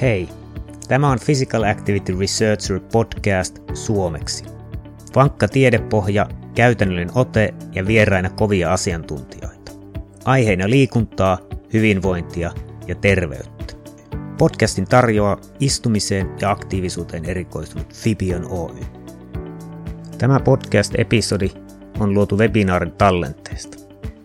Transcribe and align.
Hei, 0.00 0.28
tämä 0.88 1.10
on 1.10 1.18
Physical 1.24 1.62
Activity 1.62 2.16
Researcher 2.18 2.80
podcast 2.92 3.58
suomeksi. 3.74 4.44
Vankka 5.14 5.48
tiedepohja, 5.48 6.28
käytännöllinen 6.54 7.10
ote 7.14 7.54
ja 7.72 7.86
vieraina 7.86 8.30
kovia 8.30 8.72
asiantuntijoita. 8.72 9.72
Aiheina 10.24 10.70
liikuntaa, 10.70 11.38
hyvinvointia 11.72 12.52
ja 12.86 12.94
terveyttä. 12.94 13.74
Podcastin 14.38 14.84
tarjoaa 14.84 15.40
istumiseen 15.60 16.30
ja 16.40 16.50
aktiivisuuteen 16.50 17.24
erikoistunut 17.24 17.94
Fibion 17.94 18.46
Oy. 18.50 18.80
Tämä 20.18 20.40
podcast-episodi 20.40 21.50
on 22.00 22.14
luotu 22.14 22.38
webinaarin 22.38 22.92
tallenteesta. 22.92 23.78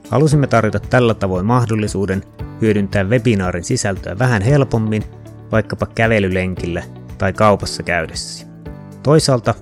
Halusimme 0.09 0.47
tarjota 0.47 0.79
tällä 0.79 1.13
tavoin 1.13 1.45
mahdollisuuden 1.45 2.23
hyödyntää 2.61 3.03
webinaarin 3.03 3.63
sisältöä 3.63 4.19
vähän 4.19 4.41
helpommin– 4.41 5.03
vaikkapa 5.51 5.85
kävelylenkillä 5.85 6.83
tai 7.17 7.33
kaupassa 7.33 7.83
käydessä. 7.83 8.47
Toisaalta 9.03 9.53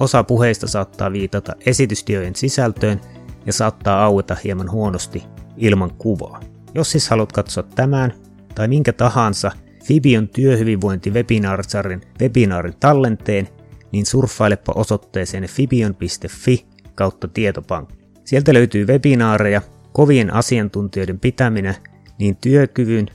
osa 0.00 0.24
puheista 0.24 0.66
saattaa 0.66 1.12
viitata 1.12 1.52
esitystiojen 1.66 2.36
sisältöön 2.36 3.00
ja 3.46 3.52
saattaa 3.52 4.04
aueta 4.04 4.36
hieman 4.44 4.70
huonosti 4.70 5.24
ilman 5.56 5.90
kuvaa. 5.98 6.40
Jos 6.74 6.90
siis 6.90 7.08
haluat 7.08 7.32
katsoa 7.32 7.64
tämän 7.74 8.12
tai 8.54 8.68
minkä 8.68 8.92
tahansa 8.92 9.52
Fibion 9.84 10.28
työhyvinvointi 10.28 11.10
webinaarsarjan 11.10 12.00
webinaarin 12.20 12.74
tallenteen, 12.80 13.48
niin 13.92 14.06
surffailepa 14.06 14.72
osoitteeseen 14.76 15.48
fibion.fi 15.48 16.66
kautta 16.94 17.28
tietopankki. 17.28 17.94
Sieltä 18.24 18.54
löytyy 18.54 18.86
webinaareja, 18.86 19.62
kovien 19.92 20.34
asiantuntijoiden 20.34 21.20
pitäminä 21.20 21.74
niin 22.18 22.36
työkyvyn, 22.36 23.06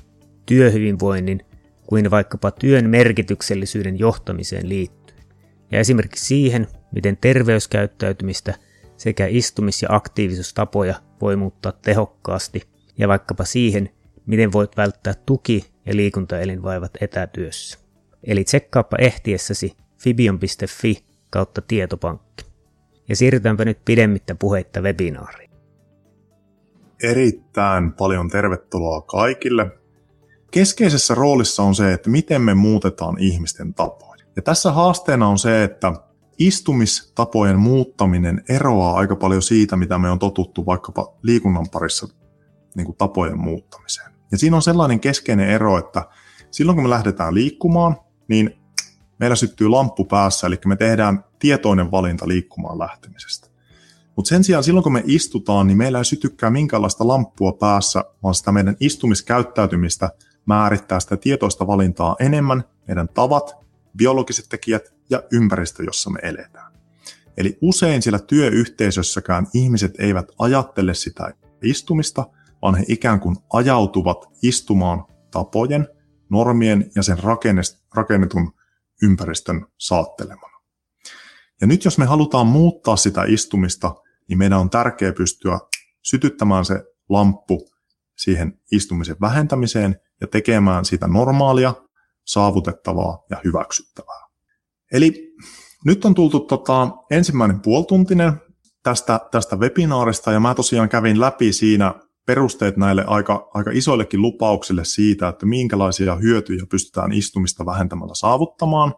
työhyvinvoinnin 0.45 1.41
kuin 1.89 2.11
vaikkapa 2.11 2.51
työn 2.51 2.89
merkityksellisyyden 2.89 3.99
johtamiseen 3.99 4.69
liittyen, 4.69 5.23
ja 5.71 5.79
esimerkiksi 5.79 6.25
siihen, 6.25 6.67
miten 6.91 7.17
terveyskäyttäytymistä 7.17 8.53
sekä 8.97 9.27
istumis- 9.27 9.81
ja 9.81 9.87
aktiivisuustapoja 9.91 10.95
voi 11.21 11.35
muuttaa 11.35 11.71
tehokkaasti, 11.71 12.61
ja 12.97 13.07
vaikkapa 13.07 13.45
siihen, 13.45 13.89
miten 14.25 14.51
voit 14.51 14.77
välttää 14.77 15.13
tuki- 15.25 15.65
ja 15.85 15.95
liikuntaelinvaivat 15.95 16.91
etätyössä. 17.01 17.79
Eli 18.23 18.43
tsekkaappa 18.43 18.97
ehtiessäsi 18.99 19.77
fibion.fi 19.97 21.03
kautta 21.29 21.61
tietopankki. 21.61 22.45
Ja 23.07 23.15
siirrytäänpä 23.15 23.65
nyt 23.65 23.79
pidemmittä 23.85 24.35
puheitta 24.35 24.81
webinaariin. 24.81 25.51
Erittäin 27.03 27.93
paljon 27.93 28.29
tervetuloa 28.29 29.01
kaikille 29.01 29.78
Keskeisessä 30.51 31.15
roolissa 31.15 31.63
on 31.63 31.75
se, 31.75 31.93
että 31.93 32.09
miten 32.09 32.41
me 32.41 32.53
muutetaan 32.53 33.15
ihmisten 33.19 33.73
tapoja. 33.73 34.23
Ja 34.35 34.41
tässä 34.41 34.71
haasteena 34.71 35.27
on 35.27 35.39
se, 35.39 35.63
että 35.63 35.93
istumistapojen 36.39 37.59
muuttaminen 37.59 38.43
eroaa 38.49 38.95
aika 38.95 39.15
paljon 39.15 39.41
siitä, 39.41 39.75
mitä 39.75 39.97
me 39.97 40.09
on 40.09 40.19
totuttu 40.19 40.65
vaikkapa 40.65 41.13
liikunnan 41.21 41.65
parissa 41.71 42.07
niin 42.75 42.85
kuin 42.85 42.97
tapojen 42.97 43.39
muuttamiseen. 43.39 44.11
Ja 44.31 44.37
siinä 44.37 44.55
on 44.55 44.61
sellainen 44.61 44.99
keskeinen 44.99 45.49
ero, 45.49 45.77
että 45.77 46.05
silloin 46.51 46.75
kun 46.75 46.83
me 46.83 46.89
lähdetään 46.89 47.33
liikkumaan, 47.33 47.97
niin 48.27 48.57
meillä 49.19 49.35
syttyy 49.35 49.67
lamppu 49.67 50.05
päässä, 50.05 50.47
eli 50.47 50.59
me 50.65 50.75
tehdään 50.75 51.23
tietoinen 51.39 51.91
valinta 51.91 52.27
liikkumaan 52.27 52.79
lähtemisestä. 52.79 53.49
Mutta 54.15 54.29
sen 54.29 54.43
sijaan 54.43 54.63
silloin 54.63 54.83
kun 54.83 54.93
me 54.93 55.03
istutaan, 55.05 55.67
niin 55.67 55.77
meillä 55.77 55.97
ei 55.97 56.05
sytykään 56.05 56.53
minkäänlaista 56.53 57.07
lamppua 57.07 57.51
päässä, 57.51 58.03
vaan 58.23 58.35
sitä 58.35 58.51
meidän 58.51 58.77
istumiskäyttäytymistä– 58.79 60.09
määrittää 60.49 60.99
sitä 60.99 61.17
tietoista 61.17 61.67
valintaa 61.67 62.15
enemmän 62.19 62.63
meidän 62.87 63.09
tavat, 63.09 63.55
biologiset 63.97 64.45
tekijät 64.49 64.93
ja 65.09 65.23
ympäristö, 65.31 65.83
jossa 65.83 66.09
me 66.09 66.19
eletään. 66.23 66.73
Eli 67.37 67.57
usein 67.61 68.01
siellä 68.01 68.19
työyhteisössäkään 68.19 69.47
ihmiset 69.53 69.93
eivät 69.99 70.31
ajattele 70.39 70.93
sitä 70.93 71.33
istumista, 71.63 72.25
vaan 72.61 72.75
he 72.75 72.83
ikään 72.87 73.19
kuin 73.19 73.35
ajautuvat 73.53 74.29
istumaan 74.41 75.05
tapojen, 75.31 75.87
normien 76.29 76.91
ja 76.95 77.03
sen 77.03 77.17
rakennetun 77.95 78.53
ympäristön 79.03 79.65
saattelemana. 79.77 80.59
Ja 81.61 81.67
nyt 81.67 81.85
jos 81.85 81.97
me 81.97 82.05
halutaan 82.05 82.47
muuttaa 82.47 82.95
sitä 82.95 83.23
istumista, 83.27 83.95
niin 84.27 84.37
meidän 84.37 84.59
on 84.59 84.69
tärkeää 84.69 85.13
pystyä 85.13 85.59
sytyttämään 86.01 86.65
se 86.65 86.83
lamppu 87.09 87.69
siihen 88.17 88.59
istumisen 88.71 89.15
vähentämiseen 89.21 89.99
ja 90.21 90.27
tekemään 90.27 90.85
sitä 90.85 91.07
normaalia, 91.07 91.73
saavutettavaa 92.25 93.25
ja 93.29 93.37
hyväksyttävää. 93.43 94.27
Eli 94.91 95.33
nyt 95.85 96.05
on 96.05 96.15
tultu 96.15 96.39
tota, 96.39 96.89
ensimmäinen 97.11 97.59
puoltuntinen 97.59 98.33
tästä, 98.83 99.19
tästä 99.31 99.55
webinaarista 99.55 100.31
ja 100.31 100.39
mä 100.39 100.55
tosiaan 100.55 100.89
kävin 100.89 101.19
läpi 101.19 101.53
siinä 101.53 101.93
perusteet 102.25 102.77
näille 102.77 103.03
aika, 103.07 103.49
aika 103.53 103.71
isoillekin 103.73 104.21
lupauksille 104.21 104.85
siitä, 104.85 105.27
että 105.27 105.45
minkälaisia 105.45 106.15
hyötyjä 106.15 106.65
pystytään 106.69 107.11
istumista 107.11 107.65
vähentämällä 107.65 108.15
saavuttamaan. 108.15 108.93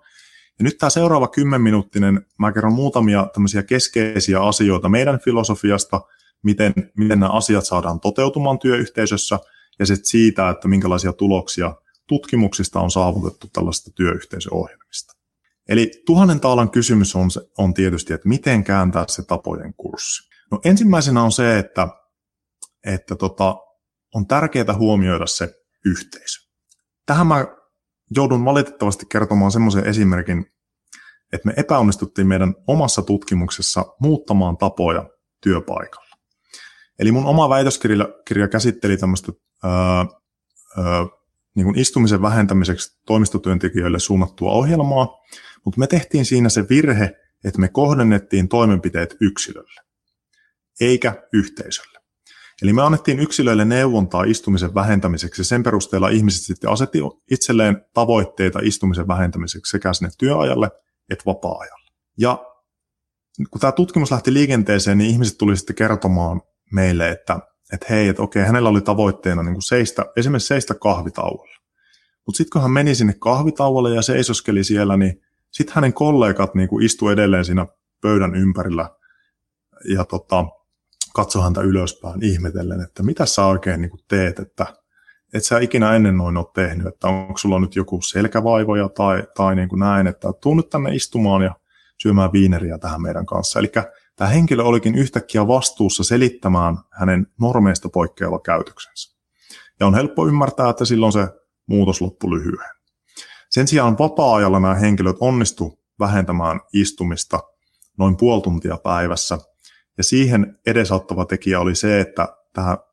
Ja 0.59 0.63
nyt 0.63 0.77
tämä 0.77 0.89
seuraava 0.89 1.27
10 1.27 1.61
minuuttinen, 1.61 2.25
mä 2.39 2.51
kerron 2.51 2.73
muutamia 2.73 3.27
tämmöisiä 3.33 3.63
keskeisiä 3.63 4.41
asioita 4.41 4.89
meidän 4.89 5.19
filosofiasta, 5.19 6.01
miten, 6.43 6.73
miten 6.97 7.19
nämä 7.19 7.31
asiat 7.31 7.65
saadaan 7.65 7.99
toteutumaan 7.99 8.59
työyhteisössä– 8.59 9.39
ja 9.81 9.85
sitten 9.85 10.05
siitä, 10.05 10.49
että 10.49 10.67
minkälaisia 10.67 11.13
tuloksia 11.13 11.75
tutkimuksista 12.07 12.79
on 12.79 12.91
saavutettu 12.91 13.47
tällaista 13.53 13.91
työyhteisöohjelmista. 13.95 15.13
Eli 15.69 15.91
tuhannen 16.05 16.39
taalan 16.39 16.71
kysymys 16.71 17.15
on, 17.15 17.31
se, 17.31 17.41
on 17.57 17.73
tietysti, 17.73 18.13
että 18.13 18.29
miten 18.29 18.63
kääntää 18.63 19.05
se 19.07 19.23
tapojen 19.23 19.73
kurssi. 19.73 20.29
No 20.51 20.59
ensimmäisenä 20.65 21.23
on 21.23 21.31
se, 21.31 21.59
että, 21.59 21.87
että 22.85 23.15
tota, 23.15 23.55
on 24.15 24.27
tärkeää 24.27 24.73
huomioida 24.77 25.27
se 25.27 25.53
yhteisö. 25.85 26.39
Tähän 27.05 27.27
mä 27.27 27.45
joudun 28.15 28.45
valitettavasti 28.45 29.05
kertomaan 29.11 29.51
semmoisen 29.51 29.85
esimerkin, 29.85 30.45
että 31.33 31.47
me 31.47 31.53
epäonnistuttiin 31.57 32.27
meidän 32.27 32.55
omassa 32.67 33.01
tutkimuksessa 33.01 33.85
muuttamaan 33.99 34.57
tapoja 34.57 35.09
työpaikalla. 35.43 36.15
Eli 36.99 37.11
mun 37.11 37.25
oma 37.25 37.49
väitöskirja 37.49 38.09
kirja 38.27 38.47
käsitteli 38.47 38.97
tämmöistä 38.97 39.31
öö, 39.65 39.71
öö, 40.77 41.05
niin 41.55 41.65
kuin 41.65 41.79
istumisen 41.79 42.21
vähentämiseksi 42.21 43.01
toimistotyöntekijöille 43.05 43.99
suunnattua 43.99 44.51
ohjelmaa, 44.51 45.07
mutta 45.65 45.79
me 45.79 45.87
tehtiin 45.87 46.25
siinä 46.25 46.49
se 46.49 46.69
virhe, 46.69 47.11
että 47.43 47.59
me 47.59 47.67
kohdennettiin 47.67 48.47
toimenpiteet 48.47 49.17
yksilölle, 49.21 49.81
eikä 50.81 51.27
yhteisölle. 51.33 51.99
Eli 52.61 52.73
me 52.73 52.81
annettiin 52.81 53.19
yksilöille 53.19 53.65
neuvontaa 53.65 54.23
istumisen 54.23 54.75
vähentämiseksi 54.75 55.41
ja 55.41 55.45
sen 55.45 55.63
perusteella 55.63 56.09
ihmiset 56.09 56.41
sitten 56.43 56.69
asetti 56.69 56.99
itselleen 57.31 57.85
tavoitteita 57.93 58.59
istumisen 58.63 59.07
vähentämiseksi 59.07 59.71
sekä 59.71 59.93
sinne 59.93 60.11
työajalle 60.17 60.69
että 61.09 61.23
vapaa-ajalle. 61.25 61.91
Ja 62.17 62.45
kun 63.51 63.61
tämä 63.61 63.71
tutkimus 63.71 64.11
lähti 64.11 64.33
liikenteeseen, 64.33 64.97
niin 64.97 65.11
ihmiset 65.11 65.37
tuli 65.37 65.57
sitten 65.57 65.75
kertomaan 65.75 66.41
meille, 66.71 67.09
että, 67.09 67.39
että 67.73 67.85
hei, 67.89 68.07
että 68.07 68.21
okei, 68.21 68.43
hänellä 68.43 68.69
oli 68.69 68.81
tavoitteena 68.81 69.43
niin 69.43 69.53
kuin 69.53 69.63
seistä, 69.63 70.05
esimerkiksi 70.17 70.47
seistä 70.47 70.73
kahvitauolla. 70.73 71.51
Mutta 72.25 72.37
sitten 72.37 72.51
kun 72.51 72.61
hän 72.61 72.71
meni 72.71 72.95
sinne 72.95 73.15
kahvitauolle 73.19 73.95
ja 73.95 74.01
seisoskeli 74.01 74.63
siellä, 74.63 74.97
niin 74.97 75.21
sitten 75.51 75.75
hänen 75.75 75.93
kollegat 75.93 76.55
niin 76.55 76.69
kuin 76.69 76.85
istu 76.85 77.09
edelleen 77.09 77.45
siinä 77.45 77.67
pöydän 78.01 78.35
ympärillä 78.35 78.89
ja 79.85 80.05
tota, 80.05 80.45
katsoi 81.13 81.43
häntä 81.43 81.61
ylöspäin 81.61 82.23
ihmetellen, 82.23 82.81
että 82.81 83.03
mitä 83.03 83.25
sä 83.25 83.45
oikein 83.45 83.81
niin 83.81 83.89
kuin 83.89 84.01
teet, 84.07 84.39
että 84.39 84.65
et 85.33 85.45
sä 85.45 85.59
ikinä 85.59 85.95
ennen 85.95 86.17
noin 86.17 86.37
ole 86.37 86.45
tehnyt, 86.53 86.87
että 86.87 87.07
onko 87.07 87.37
sulla 87.37 87.59
nyt 87.59 87.75
joku 87.75 88.01
selkävaivoja 88.01 88.89
tai, 88.89 89.23
tai 89.35 89.55
niin 89.55 89.69
kuin 89.69 89.79
näin, 89.79 90.07
että 90.07 90.27
tuu 90.41 90.55
nyt 90.55 90.69
tänne 90.69 90.95
istumaan 90.95 91.41
ja 91.41 91.55
syömään 91.97 92.33
viineriä 92.33 92.77
tähän 92.77 93.01
meidän 93.01 93.25
kanssa. 93.25 93.59
Eli 93.59 93.71
Tämä 94.21 94.31
henkilö 94.31 94.63
olikin 94.63 94.95
yhtäkkiä 94.95 95.47
vastuussa 95.47 96.03
selittämään 96.03 96.77
hänen 96.91 97.27
normeista 97.39 97.89
poikkeava 97.89 98.39
käytöksensä. 98.39 99.17
Ja 99.79 99.87
on 99.87 99.95
helppo 99.95 100.27
ymmärtää, 100.27 100.69
että 100.69 100.85
silloin 100.85 101.13
se 101.13 101.27
muutos 101.67 102.01
loppui 102.01 102.29
lyhyen. 102.29 102.69
Sen 103.49 103.67
sijaan 103.67 103.97
vapaa-ajalla 103.97 104.59
nämä 104.59 104.73
henkilöt 104.73 105.15
onnistu 105.19 105.79
vähentämään 105.99 106.59
istumista 106.73 107.39
noin 107.97 108.17
puoli 108.17 108.41
tuntia 108.41 108.77
päivässä. 108.77 109.37
Ja 109.97 110.03
siihen 110.03 110.59
edesauttava 110.65 111.25
tekijä 111.25 111.59
oli 111.59 111.75
se, 111.75 111.99
että 111.99 112.27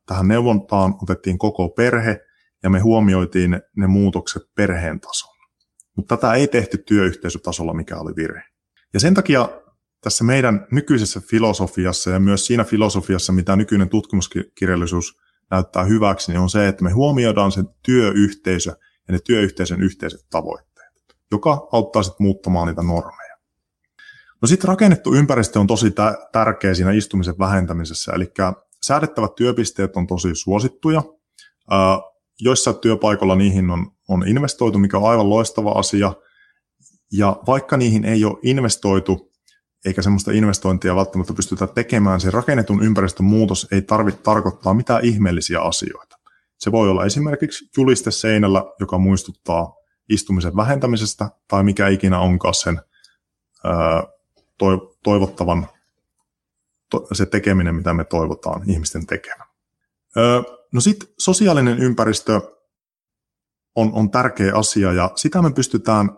tähän, 0.06 0.28
neuvontaan 0.28 0.94
otettiin 1.02 1.38
koko 1.38 1.69
perhe 1.69 2.20
ja 2.62 2.70
me 2.70 2.80
huomioitiin 2.80 3.60
ne 3.76 3.86
muutokset 3.86 4.42
perheen 4.54 5.00
tasolla. 5.00 5.46
Mutta 5.96 6.16
tätä 6.16 6.34
ei 6.34 6.48
tehty 6.48 6.78
työyhteisötasolla, 6.78 7.75
mikä 7.75 7.98
oli 7.98 8.12
virhe. 8.16 8.42
Ja 8.94 9.00
sen 9.00 9.14
takia 9.14 9.48
tässä 10.00 10.25
meidän 10.25 10.67
nykyisessä 10.73 11.21
filosofiassa 11.21 12.11
ja 12.11 12.21
myös 12.21 12.47
siinä 12.47 12.65
filosofiassa, 12.65 13.33
mitä 13.33 13.56
nykyinen 13.56 13.89
tutkimuskirjallisuus 13.89 15.21
näyttää 15.50 15.85
hyväksi, 15.85 16.33
niin 16.33 16.41
on 16.41 16.50
se, 16.50 16.69
että 16.69 16.85
me 16.85 16.91
huomioidaan 16.91 17.53
se 17.53 17.65
työyhteisö 17.83 18.71
ja 19.09 19.12
ne 19.12 19.19
työyhteisön 19.19 19.83
yhteiset 19.83 20.21
tavoitteet, 20.31 20.93
joka 21.31 21.69
auttaa 21.73 22.03
sitten 22.03 22.27
muuttamaan 22.27 22.69
niitä 22.69 22.83
normeja. 22.83 23.37
No 24.43 24.49
sitten 24.49 24.69
rakennettu 24.69 25.15
ympäristö 25.15 25.61
on 25.61 25.67
tosi 25.67 25.95
tärkeä 26.33 26.75
siinä 26.75 26.93
istumisen 26.93 27.39
vähentämisessä, 27.39 28.12
eli 28.12 28.33
säädettävät 28.83 29.35
työpisteet 29.35 29.97
on 29.97 30.06
tosi 30.06 30.35
suosittuja. 30.35 31.03
Joissa 32.41 32.73
työpaikoilla 32.73 33.37
niihin 33.37 33.71
on, 33.71 33.91
on 34.09 34.29
investoitu, 34.29 34.79
mikä 34.79 34.99
on 34.99 35.11
aivan 35.11 35.31
loistava 35.31 35.71
asia. 35.71 36.12
Ja 37.12 37.37
vaikka 37.47 37.77
niihin 37.77 38.05
ei 38.05 38.25
ole 38.25 38.39
investoitu, 38.43 39.33
eikä 39.84 40.02
semmoista 40.02 40.32
investointia 40.32 40.96
välttämättä 40.96 41.32
pystytä 41.32 41.66
tekemään, 41.66 42.20
se 42.20 42.30
rakennetun 42.30 42.82
ympäristön 42.82 43.26
muutos 43.26 43.66
ei 43.70 43.82
tarvitse 43.82 44.22
tarkoittaa 44.22 44.75
mitään 44.75 45.04
ihmeellisiä 45.04 45.60
asioita. 45.60 46.19
Se 46.58 46.72
voi 46.72 46.90
olla 46.90 47.04
esimerkiksi 47.04 47.70
juliste 47.76 48.10
seinällä, 48.10 48.64
joka 48.80 48.98
muistuttaa 48.98 49.75
istumisen 50.08 50.56
vähentämisestä, 50.56 51.30
tai 51.48 51.64
mikä 51.64 51.88
ikinä 51.88 52.19
onkaan 52.19 52.54
sen 52.54 52.80
toivottavan 55.02 55.69
se 57.12 57.26
tekeminen, 57.26 57.75
mitä 57.75 57.94
me 57.94 58.04
toivotaan 58.04 58.70
ihmisten 58.70 59.06
tekevän. 59.06 59.46
No 60.72 60.80
sitten 60.80 61.08
sosiaalinen 61.19 61.78
ympäristö 61.78 62.40
on, 63.75 63.92
on 63.92 64.10
tärkeä 64.10 64.54
asia 64.54 64.92
ja 64.92 65.10
sitä 65.16 65.42
me 65.42 65.52
pystytään 65.52 66.10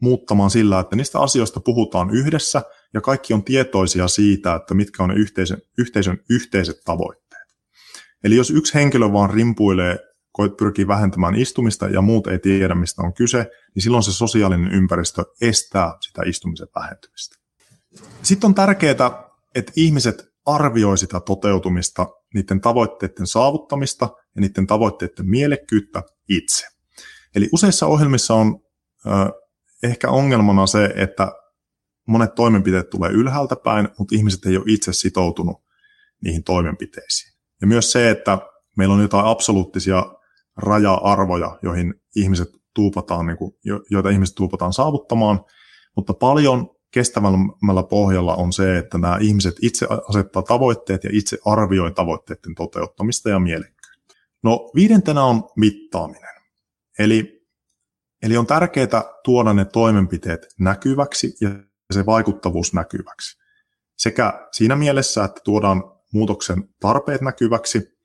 muuttamaan 0.00 0.50
sillä, 0.50 0.80
että 0.80 0.96
niistä 0.96 1.20
asioista 1.20 1.60
puhutaan 1.60 2.10
yhdessä 2.10 2.62
ja 2.94 3.00
kaikki 3.00 3.34
on 3.34 3.44
tietoisia 3.44 4.08
siitä, 4.08 4.54
että 4.54 4.74
mitkä 4.74 5.02
on 5.02 5.08
ne 5.08 5.14
yhteisön, 5.14 5.58
yhteisön 5.78 6.18
yhteiset 6.30 6.76
tavoitteet. 6.84 7.48
Eli 8.24 8.36
jos 8.36 8.50
yksi 8.50 8.74
henkilö 8.74 9.12
vaan 9.12 9.30
rimpuilee, 9.30 9.98
pyrkii 10.58 10.86
vähentämään 10.86 11.34
istumista 11.34 11.88
ja 11.88 12.02
muut 12.02 12.26
ei 12.26 12.38
tiedä, 12.38 12.74
mistä 12.74 13.02
on 13.02 13.14
kyse, 13.14 13.46
niin 13.74 13.82
silloin 13.82 14.02
se 14.02 14.12
sosiaalinen 14.12 14.72
ympäristö 14.72 15.24
estää 15.40 15.94
sitä 16.00 16.22
istumisen 16.26 16.68
vähentymistä. 16.74 17.36
Sitten 18.22 18.48
on 18.48 18.54
tärkeää, 18.54 19.24
että 19.54 19.72
ihmiset 19.76 20.30
arvioi 20.46 20.98
sitä 20.98 21.20
toteutumista, 21.20 22.06
niiden 22.34 22.60
tavoitteiden 22.60 23.26
saavuttamista 23.26 24.08
ja 24.34 24.40
niiden 24.40 24.66
tavoitteiden 24.66 25.30
mielekkyyttä 25.30 26.02
itse. 26.28 26.66
Eli 27.34 27.48
useissa 27.52 27.86
ohjelmissa 27.86 28.34
on 28.34 28.60
ehkä 29.82 30.10
ongelmana 30.10 30.66
se, 30.66 30.92
että 30.96 31.32
monet 32.08 32.34
toimenpiteet 32.34 32.90
tulee 32.90 33.10
ylhäältä 33.10 33.56
päin, 33.56 33.88
mutta 33.98 34.14
ihmiset 34.14 34.46
ei 34.46 34.56
ole 34.56 34.64
itse 34.68 34.92
sitoutunut 34.92 35.56
niihin 36.24 36.44
toimenpiteisiin. 36.44 37.38
Ja 37.60 37.66
myös 37.66 37.92
se, 37.92 38.10
että 38.10 38.38
meillä 38.76 38.94
on 38.94 39.02
jotain 39.02 39.26
absoluuttisia 39.26 40.06
raja-arvoja, 40.56 41.58
joihin 41.62 41.94
ihmiset 42.16 42.48
tuupataan, 42.74 43.26
niin 43.26 43.36
kuin, 43.36 43.52
joita 43.90 44.10
ihmiset 44.10 44.34
tuupataan 44.34 44.72
saavuttamaan, 44.72 45.44
mutta 45.96 46.14
paljon 46.14 46.70
kestävämmällä 46.90 47.82
pohjalla 47.82 48.34
on 48.34 48.52
se, 48.52 48.78
että 48.78 48.98
nämä 48.98 49.18
ihmiset 49.20 49.54
itse 49.62 49.86
asettaa 50.08 50.42
tavoitteet 50.42 51.04
ja 51.04 51.10
itse 51.12 51.38
arvioi 51.44 51.90
tavoitteiden 51.90 52.54
toteuttamista 52.54 53.30
ja 53.30 53.38
mielekkyyttä. 53.38 54.14
No 54.42 54.70
viidentenä 54.74 55.24
on 55.24 55.42
mittaaminen. 55.56 56.34
Eli 56.98 57.39
Eli 58.22 58.36
on 58.36 58.46
tärkeää 58.46 59.04
tuoda 59.24 59.52
ne 59.52 59.64
toimenpiteet 59.64 60.46
näkyväksi 60.58 61.34
ja 61.40 61.50
se 61.92 62.06
vaikuttavuus 62.06 62.74
näkyväksi. 62.74 63.38
Sekä 63.96 64.48
siinä 64.52 64.76
mielessä, 64.76 65.24
että 65.24 65.40
tuodaan 65.44 65.82
muutoksen 66.12 66.68
tarpeet 66.80 67.20
näkyväksi, 67.20 67.98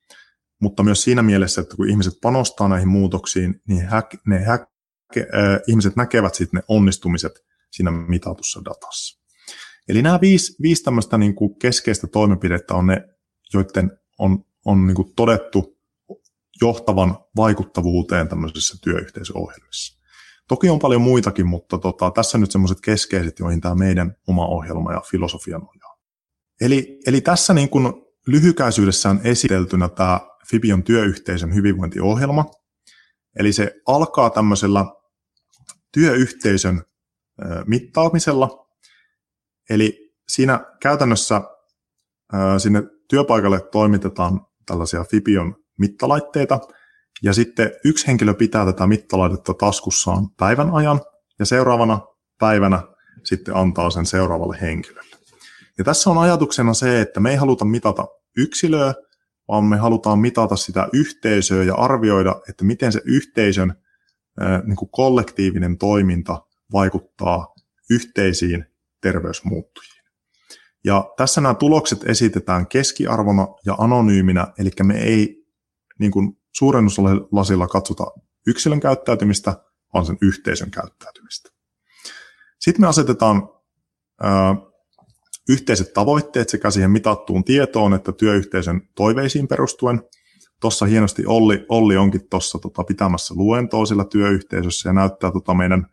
mutta 0.62 0.84
myös 0.84 1.04
siinä 1.04 1.24
mielessä, 1.24 1.62
että 1.62 1.76
kun 1.76 1.90
ihmiset 1.90 2.14
panostaa 2.22 2.68
näihin 2.68 2.88
muutoksiin, 2.88 3.62
niin 3.68 3.88
ne 4.26 4.36
äh, 4.48 4.60
ihmiset 5.68 5.96
näkevät 5.96 6.36
sitten 6.36 6.58
ne 6.58 6.64
onnistumiset 6.68 7.46
siinä 7.72 7.92
mitatussa 7.92 8.62
datassa. 8.66 9.22
Eli 9.90 10.02
nämä 10.02 10.22
viisi, 10.22 10.56
viisi 10.62 10.84
tämmöistä 10.84 11.18
niin 11.18 11.36
kuin 11.36 11.60
keskeistä 11.60 12.08
toimenpidettä 12.08 12.74
on 12.74 12.88
ne, 12.88 13.08
joiden 13.54 13.92
on, 14.20 14.46
on 14.66 14.88
niin 14.88 14.96
kuin 14.96 15.14
todettu 15.16 15.78
johtavan 16.62 17.18
vaikuttavuuteen 17.36 18.28
tämmöisissä 18.28 18.78
työyhteisöohjelmissa. 18.84 20.05
Toki 20.48 20.70
on 20.70 20.80
paljon 20.80 21.02
muitakin, 21.02 21.48
mutta 21.48 21.78
tota, 21.78 22.12
tässä 22.12 22.38
nyt 22.38 22.52
semmoiset 22.52 22.82
keskeiset, 22.82 23.40
joihin 23.40 23.62
tämä 23.62 23.76
meidän 23.76 24.16
oma 24.28 24.48
ohjelma 24.48 24.94
ja 24.94 25.02
filosofia 25.12 25.58
nojaa. 25.58 25.96
Eli, 26.62 27.00
eli 27.08 27.22
tässä 27.22 27.54
niin 27.54 27.70
kuin 27.70 27.94
lyhykäisyydessään 28.28 29.22
esiteltynä 29.24 29.90
tämä 29.90 30.20
Fibion 30.50 30.84
työyhteisön 30.84 31.56
hyvinvointiohjelma. 31.56 32.46
Eli 33.40 33.54
se 33.54 33.76
alkaa 33.88 34.30
tämmöisellä 34.30 34.86
työyhteisön 35.94 36.84
mittaamisella. 37.66 38.68
Eli 39.70 40.14
siinä 40.28 40.60
käytännössä 40.82 41.42
sinne 42.58 42.84
työpaikalle 43.10 43.62
toimitetaan 43.72 44.46
tällaisia 44.66 45.04
Fibion 45.04 45.56
mittalaitteita, 45.78 46.60
ja 47.24 47.34
sitten 47.34 47.72
yksi 47.86 48.08
henkilö 48.08 48.34
pitää 48.34 48.66
tätä 48.66 48.88
mittalaitetta 48.88 49.54
taskussaan 49.54 50.30
päivän 50.40 50.72
ajan 50.74 51.02
ja 51.40 51.46
seuraavana 51.46 52.00
päivänä 52.40 52.84
sitten 53.24 53.56
antaa 53.56 53.90
sen 53.90 54.06
seuraavalle 54.06 54.58
henkilölle. 54.62 55.16
Ja 55.78 55.84
tässä 55.84 56.10
on 56.10 56.18
ajatuksena 56.18 56.74
se, 56.74 57.02
että 57.02 57.20
me 57.20 57.32
ei 57.32 57.36
haluta 57.36 57.66
mitata 57.66 58.08
yksilöä, 58.38 58.94
vaan 59.48 59.64
me 59.64 59.78
halutaan 59.78 60.20
mitata 60.20 60.56
sitä 60.56 60.88
yhteisöä 60.94 61.64
ja 61.64 61.76
arvioida, 61.76 62.36
että 62.50 62.66
miten 62.66 62.92
se 62.92 63.02
yhteisön 63.06 63.76
niin 64.66 64.76
kuin 64.76 64.90
kollektiivinen 64.92 65.78
toiminta 65.78 66.46
vaikuttaa 66.72 67.54
yhteisiin 67.90 68.66
terveysmuuttujiin. 69.02 70.04
Ja 70.84 71.10
tässä 71.18 71.42
nämä 71.42 71.54
tulokset 71.54 72.04
esitetään 72.04 72.68
keskiarvona 72.68 73.48
ja 73.66 73.76
anonyyminä, 73.78 74.48
eli 74.58 74.70
me 74.84 74.98
ei 74.98 75.46
niin 76.00 76.12
kuin 76.12 76.38
suurennuslasilla 76.56 77.68
katsota 77.68 78.06
yksilön 78.48 78.80
käyttäytymistä, 78.80 79.56
vaan 79.94 80.06
sen 80.06 80.18
yhteisön 80.22 80.72
käyttäytymistä. 80.72 81.50
Sitten 82.60 82.82
me 82.82 82.88
asetetaan 82.88 83.50
ö, 84.24 84.28
yhteiset 85.50 85.94
tavoitteet 85.94 86.50
sekä 86.50 86.72
siihen 86.72 86.92
mitattuun 86.92 87.44
tietoon 87.44 87.94
että 87.94 88.12
työyhteisön 88.12 88.82
toiveisiin 88.96 89.48
perustuen. 89.48 90.02
Tuossa 90.62 90.86
hienosti 90.86 91.26
Olli, 91.26 91.66
Olli 91.70 91.98
onkin 91.98 92.30
tuossa 92.30 92.60
tota, 92.60 92.84
pitämässä 92.84 93.34
luentoa 93.38 93.86
sillä 93.86 94.06
työyhteisössä 94.06 94.90
ja 94.90 94.94
näyttää 94.94 95.32
tota 95.32 95.54
meidän 95.54 95.88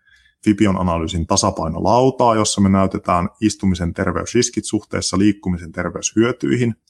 Fibion 0.45 0.81
analyysin 0.81 1.27
tasapainolautaa, 1.27 2.35
jossa 2.35 2.61
me 2.61 2.69
näytetään 2.69 3.29
istumisen 3.41 3.95
terveysriskit 3.95 4.65
suhteessa 4.65 5.19
liikkumisen 5.19 5.73
terveyshyötyihin– 5.73 6.75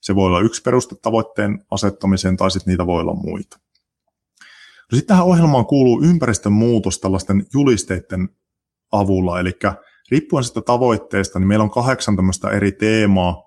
se 0.00 0.14
voi 0.14 0.26
olla 0.26 0.40
yksi 0.40 0.62
peruste 0.62 0.96
tavoitteen 1.02 1.64
asettamiseen 1.70 2.36
tai 2.36 2.50
sitten 2.50 2.72
niitä 2.72 2.86
voi 2.86 3.00
olla 3.00 3.14
muita. 3.14 3.58
No 4.92 4.96
sitten 4.96 5.06
tähän 5.06 5.26
ohjelmaan 5.26 5.66
kuuluu 5.66 6.02
ympäristön 6.02 6.52
muutos 6.52 6.98
tällaisten 6.98 7.46
julisteiden 7.54 8.28
avulla, 8.92 9.40
eli 9.40 9.52
riippuen 10.10 10.44
sitä 10.44 10.60
tavoitteesta, 10.60 11.38
niin 11.38 11.48
meillä 11.48 11.62
on 11.62 11.70
kahdeksan 11.70 12.16
tämmöistä 12.16 12.50
eri 12.50 12.72
teemaa, 12.72 13.42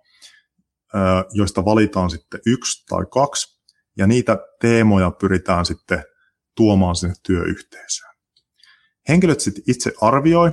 joista 1.32 1.66
valitaan 1.66 2.10
sitten 2.10 2.40
yksi 2.46 2.86
tai 2.90 3.06
kaksi, 3.12 3.64
ja 3.98 4.08
niitä 4.08 4.38
teemoja 4.62 5.12
pyritään 5.12 5.66
sitten 5.66 6.04
tuomaan 6.56 6.96
sinne 6.96 7.16
työyhteisöön. 7.28 8.14
Henkilöt 9.10 9.40
sitten 9.40 9.64
itse 9.68 9.94
arvioi 10.02 10.52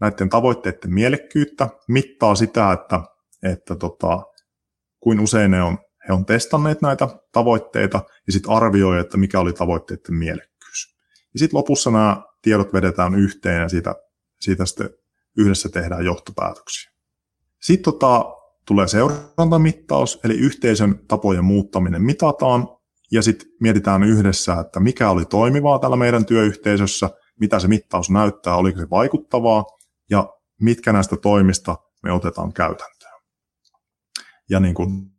näiden 0.00 0.28
tavoitteiden 0.28 0.94
mielekkyyttä, 0.94 1.68
mittaa 1.88 2.34
sitä, 2.34 2.72
että, 2.72 3.00
että 3.42 3.76
tota, 3.76 4.22
kuin 5.04 5.20
usein 5.20 5.50
ne 5.50 5.62
on, 5.62 5.78
he 6.08 6.12
on 6.12 6.24
testanneet 6.24 6.82
näitä 6.82 7.08
tavoitteita 7.32 8.00
ja 8.26 8.32
sitten 8.32 8.52
arvioi, 8.52 9.00
että 9.00 9.16
mikä 9.16 9.40
oli 9.40 9.52
tavoitteiden 9.52 10.14
mielekkyys. 10.14 10.96
Ja 11.34 11.38
sitten 11.38 11.58
lopussa 11.58 11.90
nämä 11.90 12.22
tiedot 12.42 12.72
vedetään 12.72 13.14
yhteen 13.14 13.62
ja 13.62 13.68
siitä, 13.68 13.94
siitä 14.40 14.66
sitten 14.66 14.90
yhdessä 15.38 15.68
tehdään 15.68 16.04
johtopäätöksiä. 16.04 16.90
Sitten 17.62 17.84
tota, 17.84 18.24
tulee 18.66 18.88
seurantamittaus, 18.88 20.20
eli 20.24 20.34
yhteisön 20.34 20.98
tapojen 21.08 21.44
muuttaminen 21.44 22.02
mitataan, 22.02 22.68
ja 23.12 23.22
sitten 23.22 23.48
mietitään 23.60 24.02
yhdessä, 24.02 24.60
että 24.60 24.80
mikä 24.80 25.10
oli 25.10 25.24
toimivaa 25.24 25.78
tällä 25.78 25.96
meidän 25.96 26.26
työyhteisössä, 26.26 27.10
mitä 27.40 27.58
se 27.58 27.68
mittaus 27.68 28.10
näyttää, 28.10 28.56
oliko 28.56 28.78
se 28.78 28.90
vaikuttavaa, 28.90 29.64
ja 30.10 30.28
mitkä 30.60 30.92
näistä 30.92 31.16
toimista 31.16 31.76
me 32.02 32.12
otetaan 32.12 32.52
käytäntöön 32.52 33.03
ja 34.50 34.60
niin 34.60 34.74
kuin, 34.74 35.10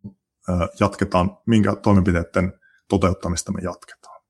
jatketaan, 0.79 1.37
minkä 1.47 1.75
toimenpiteiden 1.75 2.53
toteuttamista 2.89 3.51
me 3.51 3.59
jatketaan. 3.63 4.21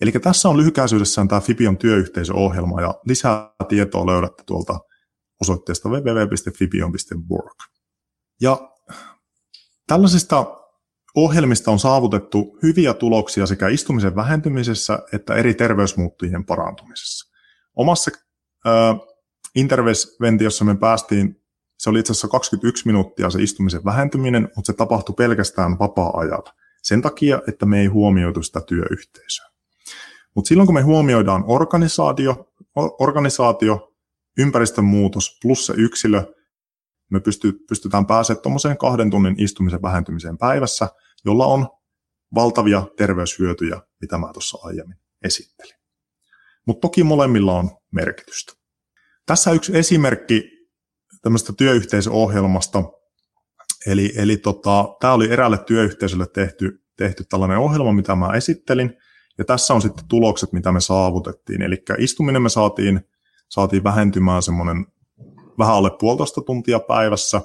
Eli 0.00 0.12
tässä 0.12 0.48
on 0.48 0.56
lyhykäisyydessään 0.56 1.28
tämä 1.28 1.40
Fibion 1.40 1.76
työyhteisöohjelma 1.76 2.80
ja 2.80 2.94
lisää 3.04 3.50
tietoa 3.68 4.06
löydätte 4.06 4.42
tuolta 4.46 4.80
osoitteesta 5.40 5.88
www.fibion.work. 5.88 7.56
Ja 8.40 8.72
tällaisista 9.86 10.46
ohjelmista 11.14 11.70
on 11.70 11.78
saavutettu 11.78 12.58
hyviä 12.62 12.94
tuloksia 12.94 13.46
sekä 13.46 13.68
istumisen 13.68 14.16
vähentymisessä 14.16 14.98
että 15.12 15.34
eri 15.34 15.54
terveysmuuttujien 15.54 16.44
parantumisessa. 16.44 17.32
Omassa 17.76 18.10
äh, 18.66 18.72
interventiossa 19.54 20.64
me 20.64 20.76
päästiin, 20.76 21.45
se 21.78 21.90
oli 21.90 21.98
itse 21.98 22.12
asiassa 22.12 22.28
21 22.28 22.86
minuuttia 22.86 23.30
se 23.30 23.42
istumisen 23.42 23.84
vähentyminen, 23.84 24.42
mutta 24.56 24.72
se 24.72 24.76
tapahtui 24.76 25.14
pelkästään 25.14 25.78
vapaa-ajalla. 25.78 26.54
Sen 26.82 27.02
takia, 27.02 27.42
että 27.48 27.66
me 27.66 27.80
ei 27.80 27.86
huomioitu 27.86 28.42
sitä 28.42 28.60
työyhteisöä. 28.60 29.46
Mutta 30.34 30.48
silloin 30.48 30.66
kun 30.66 30.74
me 30.74 30.82
huomioidaan 30.82 31.44
organisaatio, 31.46 32.52
organisaatio 32.76 33.92
ympäristön 34.38 34.84
muutos 34.84 35.38
plus 35.42 35.66
se 35.66 35.74
yksilö, 35.76 36.22
me 37.10 37.20
pysty, 37.20 37.52
pystytään 37.68 38.06
pääsemään 38.06 38.42
tuommoiseen 38.42 38.78
kahden 38.78 39.10
tunnin 39.10 39.34
istumisen 39.38 39.82
vähentymiseen 39.82 40.38
päivässä, 40.38 40.88
jolla 41.24 41.46
on 41.46 41.68
valtavia 42.34 42.86
terveyshyötyjä, 42.96 43.80
mitä 44.00 44.18
mä 44.18 44.32
tuossa 44.32 44.58
aiemmin 44.62 44.98
esittelin. 45.24 45.76
Mutta 46.66 46.80
toki 46.80 47.04
molemmilla 47.04 47.52
on 47.52 47.70
merkitystä. 47.92 48.52
Tässä 49.26 49.52
yksi 49.52 49.78
esimerkki 49.78 50.55
tämmöistä 51.26 51.52
työyhteisöohjelmasta. 51.52 52.82
Eli, 53.86 54.12
eli 54.16 54.36
tota, 54.36 54.96
tämä 55.00 55.12
oli 55.12 55.32
eräälle 55.32 55.58
työyhteisölle 55.58 56.26
tehty, 56.34 56.82
tehty 56.96 57.24
tällainen 57.24 57.58
ohjelma, 57.58 57.92
mitä 57.92 58.14
mä 58.14 58.32
esittelin. 58.32 58.96
Ja 59.38 59.44
tässä 59.44 59.74
on 59.74 59.82
sitten 59.82 60.08
tulokset, 60.08 60.52
mitä 60.52 60.72
me 60.72 60.80
saavutettiin. 60.80 61.62
Eli 61.62 61.82
istuminen 61.98 62.42
me 62.42 62.48
saatiin, 62.48 63.00
saatiin 63.48 63.84
vähentymään 63.84 64.42
semmoinen 64.42 64.86
vähän 65.58 65.74
alle 65.74 65.90
puolitoista 66.00 66.40
tuntia 66.40 66.80
päivässä. 66.80 67.40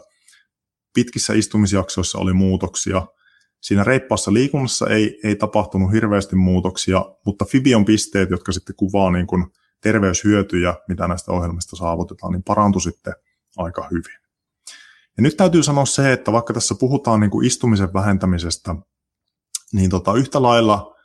Pitkissä 0.94 1.34
istumisjaksoissa 1.34 2.20
oli 2.20 2.34
muutoksia. 2.34 3.08
Siinä 3.62 3.84
reippaassa 3.84 4.34
liikunnassa 4.34 4.88
ei, 4.88 5.20
ei 5.24 5.36
tapahtunut 5.36 5.92
hirveästi 5.92 6.36
muutoksia, 6.36 7.06
mutta 7.26 7.46
Fibion 7.46 7.86
pisteet, 7.86 8.30
jotka 8.30 8.52
sitten 8.52 8.76
kuvaa 8.76 9.12
niin 9.12 9.28
kuin 9.28 9.46
terveyshyötyjä, 9.84 10.76
mitä 10.88 11.08
näistä 11.08 11.32
ohjelmista 11.32 11.76
saavutetaan, 11.76 12.34
niin 12.34 12.44
parantui 12.44 12.82
sitten 12.82 13.14
aika 13.58 13.88
hyvin. 13.92 14.22
Ja 15.18 15.24
nyt 15.24 15.38
täytyy 15.38 15.64
sanoa 15.64 15.86
se, 15.86 16.14
että 16.14 16.32
vaikka 16.32 16.54
tässä 16.54 16.76
puhutaan 16.80 17.20
niin 17.20 17.32
kuin 17.32 17.48
istumisen 17.48 17.94
vähentämisestä, 17.94 18.76
niin 19.74 19.90
tota, 19.90 20.14
yhtä 20.14 20.42
lailla 20.42 20.96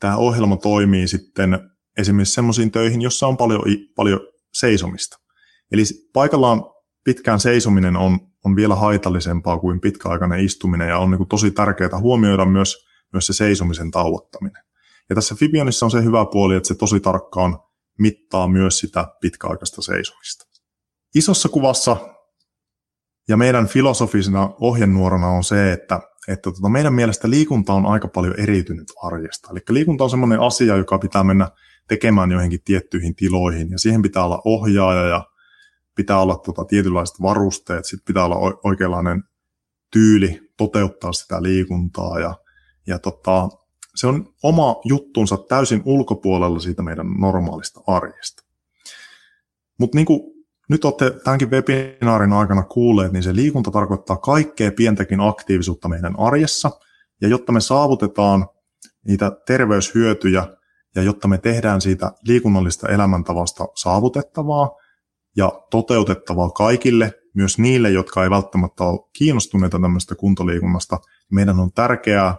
tämä 0.00 0.16
ohjelma 0.16 0.56
toimii 0.56 1.08
sitten 1.08 1.70
esimerkiksi 1.98 2.34
sellaisiin 2.34 2.70
töihin, 2.70 3.02
jossa 3.02 3.26
on 3.26 3.36
paljon, 3.36 3.62
paljon 3.96 4.20
seisomista. 4.52 5.16
Eli 5.72 5.82
paikallaan 6.12 6.62
pitkään 7.04 7.40
seisominen 7.40 7.96
on, 7.96 8.18
on 8.44 8.56
vielä 8.56 8.74
haitallisempaa 8.74 9.58
kuin 9.58 9.80
pitkäaikainen 9.80 10.44
istuminen 10.44 10.88
ja 10.88 10.98
on 10.98 11.10
niin 11.10 11.18
kuin 11.18 11.28
tosi 11.28 11.50
tärkeää 11.50 11.98
huomioida 12.00 12.44
myös, 12.44 12.86
myös 13.12 13.26
se 13.26 13.32
seisomisen 13.32 13.90
tauottaminen. 13.90 14.62
Ja 15.08 15.14
tässä 15.14 15.34
Fibionissa 15.34 15.86
on 15.86 15.90
se 15.90 16.04
hyvä 16.04 16.26
puoli, 16.32 16.56
että 16.56 16.66
se 16.66 16.74
tosi 16.74 17.00
tarkkaan 17.00 17.58
mittaa 17.98 18.48
myös 18.48 18.78
sitä 18.78 19.06
pitkäaikaista 19.20 19.82
seisomista. 19.82 20.53
Isossa 21.14 21.48
kuvassa 21.48 21.96
ja 23.28 23.36
meidän 23.36 23.66
filosofisena 23.66 24.50
ohjenuorana 24.60 25.28
on 25.28 25.44
se, 25.44 25.72
että, 25.72 26.00
että 26.28 26.50
tota 26.52 26.68
meidän 26.68 26.94
mielestä 26.94 27.30
liikunta 27.30 27.72
on 27.72 27.86
aika 27.86 28.08
paljon 28.08 28.40
eriytynyt 28.40 28.92
arjesta. 29.02 29.48
Eli 29.50 29.60
liikunta 29.68 30.04
on 30.04 30.10
sellainen 30.10 30.40
asia, 30.40 30.76
joka 30.76 30.98
pitää 30.98 31.24
mennä 31.24 31.48
tekemään 31.88 32.30
joihinkin 32.30 32.60
tiettyihin 32.64 33.14
tiloihin, 33.14 33.70
ja 33.70 33.78
siihen 33.78 34.02
pitää 34.02 34.24
olla 34.24 34.42
ohjaaja, 34.44 35.04
ja 35.04 35.26
pitää 35.94 36.20
olla 36.20 36.36
tota 36.36 36.64
tietynlaiset 36.64 37.22
varusteet, 37.22 37.84
sitten 37.84 38.04
pitää 38.06 38.24
olla 38.24 38.58
oikeanlainen 38.64 39.24
tyyli 39.92 40.40
toteuttaa 40.56 41.12
sitä 41.12 41.42
liikuntaa, 41.42 42.18
ja, 42.18 42.34
ja 42.86 42.98
tota, 42.98 43.48
se 43.94 44.06
on 44.06 44.34
oma 44.42 44.80
juttunsa 44.84 45.36
täysin 45.36 45.82
ulkopuolella 45.84 46.58
siitä 46.58 46.82
meidän 46.82 47.06
normaalista 47.20 47.80
arjesta. 47.86 48.42
Mutta 49.78 49.98
niin 49.98 50.06
kuin 50.06 50.33
nyt 50.68 50.84
olette 50.84 51.10
tämänkin 51.10 51.50
webinaarin 51.50 52.32
aikana 52.32 52.62
kuulleet, 52.62 53.12
niin 53.12 53.22
se 53.22 53.34
liikunta 53.34 53.70
tarkoittaa 53.70 54.16
kaikkea 54.16 54.72
pientäkin 54.72 55.20
aktiivisuutta 55.20 55.88
meidän 55.88 56.18
arjessa, 56.18 56.70
ja 57.20 57.28
jotta 57.28 57.52
me 57.52 57.60
saavutetaan 57.60 58.48
niitä 59.06 59.32
terveyshyötyjä, 59.46 60.46
ja 60.94 61.02
jotta 61.02 61.28
me 61.28 61.38
tehdään 61.38 61.80
siitä 61.80 62.12
liikunnallista 62.22 62.88
elämäntavasta 62.88 63.64
saavutettavaa 63.74 64.70
ja 65.36 65.52
toteutettavaa 65.70 66.50
kaikille, 66.50 67.12
myös 67.34 67.58
niille, 67.58 67.90
jotka 67.90 68.24
ei 68.24 68.30
välttämättä 68.30 68.84
ole 68.84 69.08
kiinnostuneita 69.18 69.80
tämmöistä 69.80 70.14
kuntoliikunnasta, 70.14 70.96
niin 70.96 71.34
meidän 71.34 71.60
on 71.60 71.72
tärkeää 71.72 72.36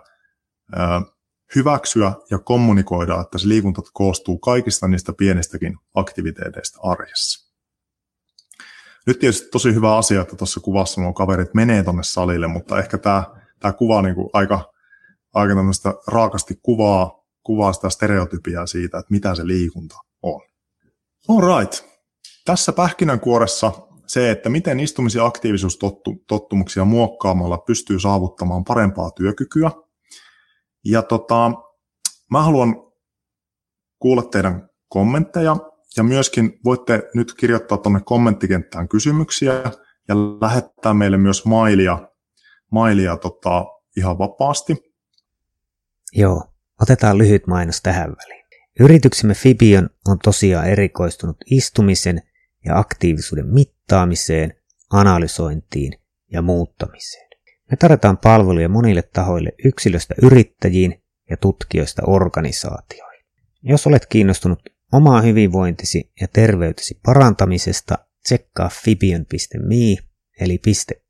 hyväksyä 1.55 2.13
ja 2.31 2.39
kommunikoida, 2.39 3.21
että 3.21 3.37
se 3.37 3.47
liikunta 3.47 3.81
koostuu 3.93 4.39
kaikista 4.39 4.87
niistä 4.87 5.13
pienistäkin 5.13 5.77
aktiviteeteista 5.93 6.79
arjessa. 6.83 7.44
Nyt 9.07 9.19
tietysti 9.19 9.47
tosi 9.51 9.73
hyvä 9.73 9.97
asia, 9.97 10.21
että 10.21 10.35
tuossa 10.35 10.59
kuvassa 10.59 11.01
nuo 11.01 11.13
kaverit 11.13 11.53
menee 11.53 11.83
tuonne 11.83 12.03
salille, 12.03 12.47
mutta 12.47 12.79
ehkä 12.79 12.97
tämä, 12.97 13.23
tämä 13.59 13.73
kuva 13.73 14.01
niin 14.01 14.15
kuin 14.15 14.29
aika, 14.33 14.73
aika 15.33 15.53
raakasti 16.07 16.59
kuvaa, 16.63 17.23
kuvaa 17.43 17.73
sitä 17.73 17.89
stereotypiaa 17.89 18.65
siitä, 18.65 18.97
että 18.97 19.11
mitä 19.13 19.35
se 19.35 19.47
liikunta 19.47 19.95
on. 20.21 20.41
All 21.29 21.59
right. 21.59 21.85
Tässä 22.45 22.73
pähkinänkuoressa 22.73 23.71
se, 24.07 24.31
että 24.31 24.49
miten 24.49 24.79
istumis- 24.79 25.15
ja 25.15 25.25
aktiivisuustottumuksia 25.25 26.85
muokkaamalla 26.85 27.57
pystyy 27.57 27.99
saavuttamaan 27.99 28.63
parempaa 28.63 29.11
työkykyä– 29.11 29.71
ja 30.85 31.01
tota, 31.01 31.51
mä 32.31 32.43
haluan 32.43 32.75
kuulla 33.99 34.23
teidän 34.23 34.69
kommentteja 34.87 35.55
ja 35.97 36.03
myöskin 36.03 36.59
voitte 36.63 37.03
nyt 37.13 37.33
kirjoittaa 37.33 37.77
tuonne 37.77 37.99
kommenttikenttään 38.05 38.87
kysymyksiä 38.87 39.53
ja 40.07 40.15
lähettää 40.41 40.93
meille 40.93 41.17
myös 41.17 41.45
mailia, 41.45 42.09
mailia 42.71 43.17
tota, 43.17 43.65
ihan 43.97 44.17
vapaasti. 44.17 44.93
Joo, 46.13 46.43
otetaan 46.81 47.17
lyhyt 47.17 47.47
mainos 47.47 47.81
tähän 47.81 48.15
väliin. 48.23 48.45
Yrityksemme 48.79 49.33
Fibion 49.33 49.89
on 50.07 50.19
tosiaan 50.23 50.67
erikoistunut 50.67 51.37
istumisen 51.45 52.21
ja 52.65 52.79
aktiivisuuden 52.79 53.47
mittaamiseen, 53.47 54.53
analysointiin 54.89 55.93
ja 56.31 56.41
muuttamiseen. 56.41 57.29
Me 57.71 57.77
tarjotaan 57.77 58.17
palveluja 58.17 58.69
monille 58.69 59.01
tahoille 59.01 59.51
yksilöstä 59.65 60.15
yrittäjiin 60.21 61.03
ja 61.29 61.37
tutkijoista 61.37 62.01
organisaatioihin. 62.07 63.25
Jos 63.61 63.87
olet 63.87 64.05
kiinnostunut 64.05 64.59
omaa 64.95 65.21
hyvinvointisi 65.21 66.11
ja 66.21 66.27
terveytesi 66.27 66.99
parantamisesta, 67.05 67.97
tsekkaa 68.23 68.69
fibion.me 68.83 70.03
eli 70.39 70.61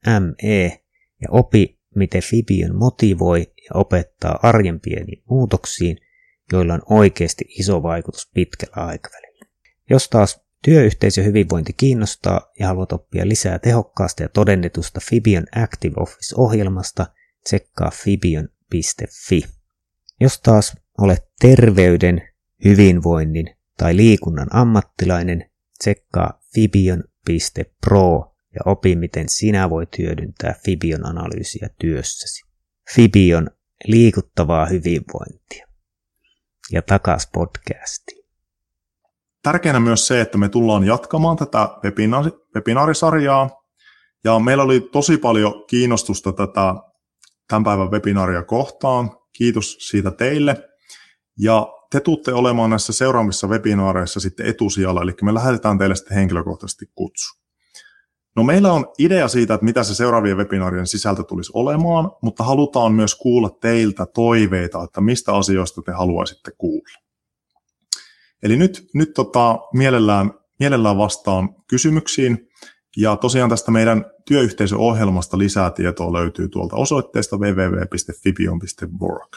.me 0.06 0.82
ja 1.22 1.28
opi, 1.32 1.80
miten 1.96 2.22
Fibion 2.22 2.76
motivoi 2.76 3.40
ja 3.40 3.72
opettaa 3.74 4.40
arjen 4.42 4.80
pieniin 4.80 5.24
muutoksiin, 5.30 5.98
joilla 6.52 6.74
on 6.74 6.82
oikeasti 6.90 7.46
iso 7.60 7.84
vaikutus 7.84 8.32
pitkällä 8.34 8.86
aikavälillä. 8.86 9.46
Jos 9.90 10.10
taas 10.10 10.46
Työyhteisöhyvinvointi 10.66 11.74
kiinnostaa 11.74 12.52
ja 12.60 12.68
haluat 12.68 12.92
oppia 12.92 13.28
lisää 13.28 13.60
tehokkaasta 13.60 14.24
ja 14.24 14.30
todennetusta 14.30 15.00
Fibion 15.10 15.46
Active 15.56 15.94
Office-ohjelmasta, 15.98 17.06
tsekkaa 17.44 17.92
fibion.fi. 17.92 19.42
Jos 20.22 20.40
taas 20.40 20.78
olet 20.98 21.24
terveyden, 21.40 22.22
hyvinvoinnin 22.66 23.56
tai 23.78 23.96
liikunnan 23.96 24.48
ammattilainen, 24.52 25.50
tsekkaa 25.80 26.40
fibion.pro 26.54 28.36
ja 28.56 28.62
opi, 28.66 28.96
miten 28.96 29.30
sinä 29.30 29.70
voit 29.70 29.98
hyödyntää 29.98 30.56
Fibion 30.66 31.06
analyysiä 31.06 31.70
työssäsi. 31.80 32.46
Fibion 32.96 33.50
liikuttavaa 33.88 34.66
hyvinvointia. 34.66 35.68
Ja 36.72 36.82
takas 36.82 37.30
podcastiin. 37.34 38.26
Tärkeänä 39.44 39.80
myös 39.80 40.08
se, 40.08 40.22
että 40.22 40.38
me 40.38 40.50
tullaan 40.50 40.84
jatkamaan 40.84 41.38
tätä 41.38 41.70
webinaarisarjaa, 42.56 43.50
ja 44.24 44.40
meillä 44.40 44.64
oli 44.64 44.82
tosi 44.92 45.18
paljon 45.18 45.66
kiinnostusta 45.68 46.32
tätä 46.32 46.76
tämän 47.48 47.64
päivän 47.64 47.92
webinaaria 47.92 48.44
kohtaan. 48.44 49.12
Kiitos 49.34 49.78
siitä 49.90 50.12
teille. 50.12 50.70
Ja 51.40 51.68
te 51.92 52.00
tuutte 52.00 52.34
olemaan 52.34 52.70
näissä 52.70 52.94
seuraavissa 52.94 53.48
webinaareissa 53.48 54.20
sitten 54.20 54.46
etusijalla, 54.46 55.02
eli 55.02 55.14
me 55.22 55.34
lähetetään 55.34 55.78
teille 55.78 55.96
sitten 55.96 56.18
henkilökohtaisesti 56.18 56.86
kutsu. 56.96 57.40
No 58.36 58.44
meillä 58.44 58.74
on 58.74 58.86
idea 58.98 59.28
siitä, 59.28 59.54
että 59.54 59.66
mitä 59.66 59.84
se 59.84 59.96
seuraavien 59.96 60.38
webinaarien 60.38 60.88
sisältö 60.88 61.24
tulisi 61.24 61.52
olemaan, 61.54 62.12
mutta 62.22 62.44
halutaan 62.44 62.94
myös 62.94 63.16
kuulla 63.16 63.50
teiltä 63.50 64.06
toiveita, 64.06 64.84
että 64.84 65.02
mistä 65.02 65.36
asioista 65.36 65.82
te 65.82 65.92
haluaisitte 65.92 66.52
kuulla. 66.58 67.00
Eli 68.44 68.58
nyt, 68.58 68.88
nyt 68.94 69.14
tota, 69.14 69.60
mielellään, 69.74 70.32
mielellään 70.60 70.98
vastaan 70.98 71.56
kysymyksiin 71.68 72.50
Ja 72.98 73.16
tosiaan 73.16 73.50
tästä 73.50 73.72
meidän 73.72 74.06
työyhteisöohjelmasta 74.28 75.38
lisää 75.38 75.72
tietoa 75.72 76.14
löytyy 76.14 76.50
tuolta 76.50 76.76
osoitteesta 76.76 77.38
www.fibion.org. 77.38 79.36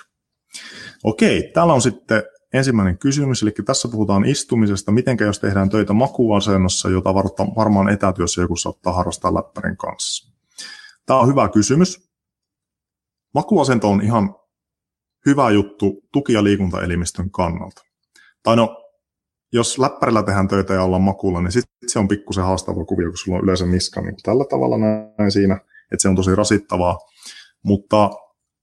Okei, 1.05 1.51
täällä 1.55 1.73
on 1.73 1.83
sitten 1.83 2.23
ensimmäinen 2.53 2.99
kysymys, 2.99 3.43
eli 3.43 3.53
tässä 3.65 3.89
puhutaan 3.89 4.25
istumisesta. 4.25 4.93
Mitenkä 4.93 5.25
jos 5.25 5.39
tehdään 5.39 5.71
töitä 5.71 5.93
makuasennossa, 5.93 6.89
jota 6.89 7.15
varmaan 7.57 7.89
etätyössä 7.89 8.41
joku 8.41 8.57
saattaa 8.57 8.93
harrastaa 8.93 9.35
läppärin 9.35 9.77
kanssa? 9.77 10.33
Tämä 11.07 11.21
on 11.21 11.29
hyvä 11.29 11.49
kysymys. 11.49 12.09
Makuasento 13.35 13.91
on 13.91 14.03
ihan 14.03 14.35
hyvä 15.27 15.51
juttu 15.51 16.09
tuki- 16.13 16.33
ja 16.33 16.45
liikuntaelimistön 16.45 17.31
kannalta. 17.31 17.83
Tai 18.43 18.57
no, 18.57 18.85
jos 19.53 19.79
läppärillä 19.79 20.23
tehdään 20.23 20.49
töitä 20.49 20.75
ja 20.75 20.83
ollaan 20.83 21.03
makuulla, 21.03 21.43
niin 21.43 21.53
sitten 21.53 21.89
se 21.89 21.99
on 21.99 22.09
pikkusen 22.09 22.45
haastava 22.45 22.85
kuvio, 22.85 23.09
kun 23.09 23.19
sulla 23.19 23.39
on 23.39 23.45
yleensä 23.45 23.67
niska 23.67 24.01
niin 24.01 24.15
tällä 24.23 24.45
tavalla 24.51 24.77
näin 24.79 25.33
siinä, 25.33 25.55
että 25.93 26.03
se 26.03 26.09
on 26.09 26.17
tosi 26.17 26.35
rasittavaa. 26.35 26.99
Mutta 27.63 28.11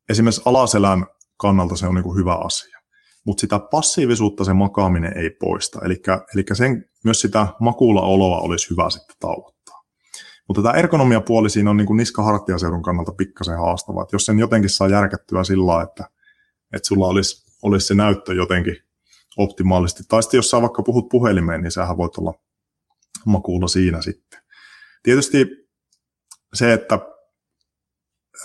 esimerkiksi 0.10 0.42
alaselän 0.46 1.06
kannalta 1.38 1.76
se 1.76 1.88
on 1.88 1.96
niin 1.96 2.16
hyvä 2.18 2.36
asia. 2.36 2.80
Mutta 3.26 3.42
sitä 3.42 3.60
passiivisuutta 3.60 4.44
se 4.44 4.54
makaaminen 4.54 5.18
ei 5.18 5.30
poista. 5.30 5.80
Eli 6.34 6.44
sen, 6.54 6.86
myös 7.04 7.22
sitä 7.22 7.48
makuulla 7.60 8.02
oloa 8.02 8.40
olisi 8.40 8.70
hyvä 8.70 8.90
sitten 8.90 9.16
tauottaa. 9.20 9.84
Mutta 10.48 10.62
tämä 10.62 10.74
ergonomia-puoli 10.74 11.50
siinä 11.50 11.70
on 11.70 11.78
niin 11.78 11.98
niska-hartiaseudun 11.98 12.82
kannalta 12.82 13.12
pikkasen 13.12 13.58
haastava. 13.58 14.04
Et 14.04 14.12
jos 14.12 14.26
sen 14.26 14.40
jotenkin 14.40 14.70
saa 14.70 14.88
järkättyä 14.88 15.44
sillä 15.44 15.82
että, 15.82 16.10
että 16.74 16.88
sulla 16.88 17.08
olisi, 17.08 17.46
olisi 17.64 17.88
se 17.88 17.94
näyttö 17.94 18.34
jotenkin 18.34 18.76
optimaalisesti. 19.38 20.04
Tai 20.08 20.24
sitten 20.24 20.38
jos 20.38 20.50
sä 20.50 20.62
vaikka 20.62 20.84
puhut 20.84 21.10
puhelimeen, 21.10 21.62
niin 21.62 21.72
sähän 21.72 21.98
voit 21.98 22.18
olla 22.18 22.34
makuulla 23.26 23.68
siinä 23.68 24.02
sitten. 24.02 24.40
Tietysti 25.04 25.48
se, 26.54 26.74
että 26.74 27.00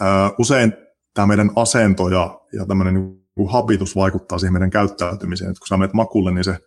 ää, 0.01 0.31
usein 0.39 0.73
tämä 1.15 1.27
meidän 1.27 1.51
asento 1.57 2.09
ja, 2.09 2.41
ja 2.53 2.67
tämmöinen 2.67 3.21
niin 3.41 3.53
habitus 3.53 3.97
vaikuttaa 3.97 4.39
siihen 4.39 4.53
meidän 4.53 4.71
käyttäytymiseen. 4.71 5.51
Että 5.51 5.61
kun 5.61 5.69
sä 5.69 5.77
menet 5.77 5.93
makuulle, 5.93 6.31
niin 6.31 6.45
se 6.45 6.59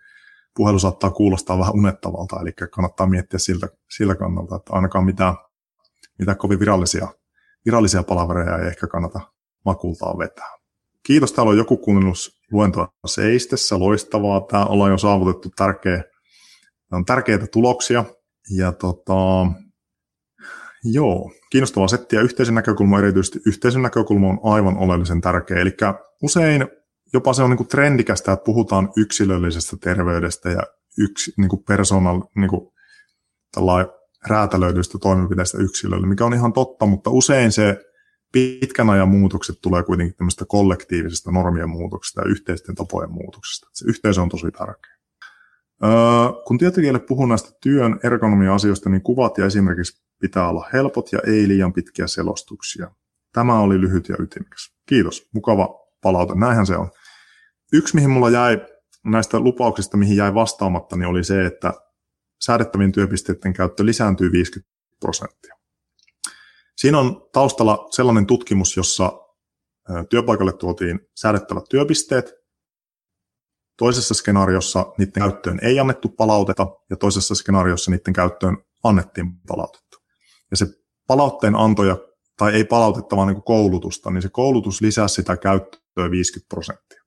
puhelu 0.55 0.79
saattaa 0.79 1.11
kuulostaa 1.11 1.59
vähän 1.59 1.73
unettavalta, 1.73 2.41
eli 2.41 2.51
kannattaa 2.71 3.07
miettiä 3.07 3.39
siltä, 3.39 3.67
sillä 3.89 4.15
kannalta, 4.15 4.55
että 4.55 4.73
ainakaan 4.73 5.05
mitään, 5.05 5.35
mitään 6.19 6.37
kovin 6.37 6.59
virallisia, 6.59 7.07
virallisia 7.65 8.03
palavereja 8.03 8.57
ei 8.57 8.67
ehkä 8.67 8.87
kannata 8.87 9.19
makultaan 9.65 10.17
vetää. 10.17 10.49
Kiitos, 11.03 11.33
täällä 11.33 11.49
on 11.49 11.57
joku 11.57 11.77
kuunnellut 11.77 12.17
luentoa 12.51 12.87
seistessä, 13.05 13.79
loistavaa. 13.79 14.41
Tämä 14.41 14.65
ollaan 14.65 14.91
jo 14.91 14.97
saavutettu 14.97 15.49
tärkeä, 15.55 16.03
on 16.91 17.05
tärkeitä 17.05 17.47
tuloksia. 17.47 18.05
Ja 18.57 18.71
tota, 18.71 19.13
joo, 20.83 21.31
kiinnostavaa 21.49 21.87
settiä. 21.87 22.21
Yhteisön 22.21 22.55
näkökulma, 22.55 22.99
erityisesti 22.99 23.39
yhteisön 23.45 23.81
näkökulma 23.81 24.27
on 24.27 24.39
aivan 24.43 24.77
oleellisen 24.77 25.21
tärkeä. 25.21 25.57
Eli 25.57 25.77
usein 26.21 26.67
jopa 27.13 27.33
se 27.33 27.43
on 27.43 27.49
niin 27.49 27.67
trendikästä, 27.67 28.31
että 28.31 28.43
puhutaan 28.43 28.89
yksilöllisestä 28.97 29.77
terveydestä 29.77 30.49
ja 30.49 30.63
yksi, 30.97 31.33
niin 31.37 31.49
kuin 31.49 31.63
personal, 31.63 32.21
niin 32.35 32.49
kuin 32.49 32.71
räätälöidyistä 34.27 34.97
toimenpiteistä 34.97 35.57
yksilölle, 35.57 36.07
mikä 36.07 36.25
on 36.25 36.33
ihan 36.33 36.53
totta, 36.53 36.85
mutta 36.85 37.09
usein 37.09 37.51
se 37.51 37.81
pitkän 38.31 38.89
ajan 38.89 39.09
muutokset 39.09 39.55
tulee 39.61 39.83
kuitenkin 39.83 40.15
tämmöistä 40.15 40.45
kollektiivisesta 40.47 41.31
normien 41.31 41.69
muutoksesta 41.69 42.21
ja 42.21 42.27
yhteisten 42.27 42.75
tapojen 42.75 43.11
muutoksesta. 43.11 43.69
Se 43.73 43.85
yhteisö 43.89 44.21
on 44.21 44.29
tosi 44.29 44.51
tärkeä. 44.51 44.93
Öö, 45.83 45.91
kun 46.47 46.57
tietokiele 46.57 46.99
puhuu 46.99 47.25
näistä 47.25 47.49
työn 47.61 47.99
ergonomia-asioista, 48.03 48.89
niin 48.89 49.01
kuvat 49.01 49.37
ja 49.37 49.45
esimerkiksi 49.45 50.03
pitää 50.23 50.49
olla 50.49 50.69
helpot 50.73 51.11
ja 51.11 51.19
ei 51.27 51.47
liian 51.47 51.73
pitkiä 51.73 52.07
selostuksia. 52.07 52.91
Tämä 53.33 53.59
oli 53.59 53.81
lyhyt 53.81 54.09
ja 54.09 54.15
ytimekäs. 54.19 54.73
Kiitos, 54.85 55.29
mukava 55.33 55.79
palaute. 56.01 56.33
Näinhän 56.35 56.65
se 56.65 56.77
on. 56.77 56.91
Yksi, 57.73 57.95
mihin 57.95 58.09
mulla 58.09 58.29
jäi 58.29 58.65
näistä 59.05 59.39
lupauksista, 59.39 59.97
mihin 59.97 60.17
jäi 60.17 60.33
vastaamatta, 60.33 60.95
niin 60.95 61.07
oli 61.07 61.23
se, 61.23 61.45
että 61.45 61.73
säädettävien 62.41 62.91
työpisteiden 62.91 63.53
käyttö 63.53 63.85
lisääntyy 63.85 64.31
50 64.31 64.71
prosenttia. 64.99 65.55
Siinä 66.77 66.99
on 66.99 67.29
taustalla 67.33 67.87
sellainen 67.91 68.25
tutkimus, 68.25 68.77
jossa 68.77 69.19
työpaikalle 70.09 70.53
tuotiin 70.53 70.99
säädettävät 71.15 71.63
työpisteet. 71.69 72.33
Toisessa 73.77 74.13
skenaariossa 74.13 74.93
niiden 74.97 75.13
käyttöön 75.13 75.59
ei 75.61 75.79
annettu 75.79 76.09
palautetta 76.09 76.67
ja 76.89 76.95
toisessa 76.95 77.35
skenaariossa 77.35 77.91
niiden 77.91 78.13
käyttöön 78.13 78.57
annettiin 78.83 79.27
palautetta. 79.47 79.82
Ja 80.53 80.57
se 80.57 80.65
palautteen 81.07 81.55
antoja, 81.55 81.97
tai 82.37 82.53
ei 82.53 82.63
palautetta, 82.63 83.15
vaan 83.15 83.27
niin 83.27 83.43
koulutusta, 83.43 84.11
niin 84.11 84.21
se 84.21 84.29
koulutus 84.29 84.81
lisäsi 84.81 85.15
sitä 85.15 85.37
käyttöä 85.37 86.11
50 86.11 86.49
prosenttia. 86.55 87.03